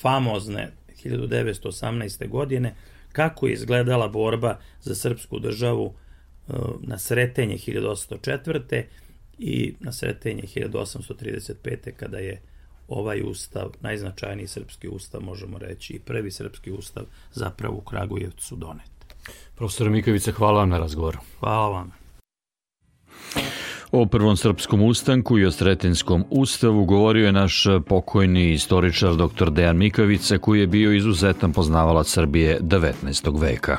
famozne 0.00 0.72
1918. 1.04 2.28
godine 2.28 2.74
kako 3.12 3.46
je 3.46 3.52
izgledala 3.52 4.08
borba 4.08 4.58
za 4.82 4.94
srpsku 4.94 5.38
državu 5.38 5.94
e, 6.48 6.52
na 6.80 6.98
sretenje 6.98 7.54
1804. 7.54 8.82
i 9.38 9.74
na 9.80 9.92
sretenje 9.92 10.42
1835. 10.42 11.92
kada 11.96 12.18
je 12.18 12.42
ovaj 12.88 13.22
ustav, 13.22 13.70
najznačajniji 13.80 14.46
srpski 14.46 14.88
ustav, 14.88 15.20
možemo 15.20 15.58
reći, 15.58 15.92
i 15.92 15.98
prvi 15.98 16.30
srpski 16.30 16.70
ustav 16.70 17.04
zapravo 17.32 17.76
u 17.76 17.80
Kragujevcu 17.80 18.56
donet. 18.56 18.90
Profesor 19.56 19.90
Mikovice, 19.90 20.32
hvala 20.32 20.60
vam 20.60 20.68
na 20.68 20.78
razgovoru. 20.78 21.18
Hvala 21.40 21.68
vam. 21.68 21.92
O 23.92 24.06
prvom 24.06 24.36
srpskom 24.36 24.82
ustanku 24.82 25.38
i 25.38 25.44
o 25.44 25.50
Sretinskom 25.50 26.24
ustavu 26.30 26.84
govorio 26.84 27.26
je 27.26 27.32
naš 27.32 27.66
pokojni 27.86 28.52
istoričar 28.52 29.16
dr. 29.16 29.50
Dejan 29.50 29.76
Mikavica 29.76 30.38
koji 30.38 30.60
je 30.60 30.66
bio 30.66 30.92
izuzetan 30.92 31.52
poznavalac 31.52 32.08
Srbije 32.08 32.60
19. 32.60 33.40
veka. 33.40 33.78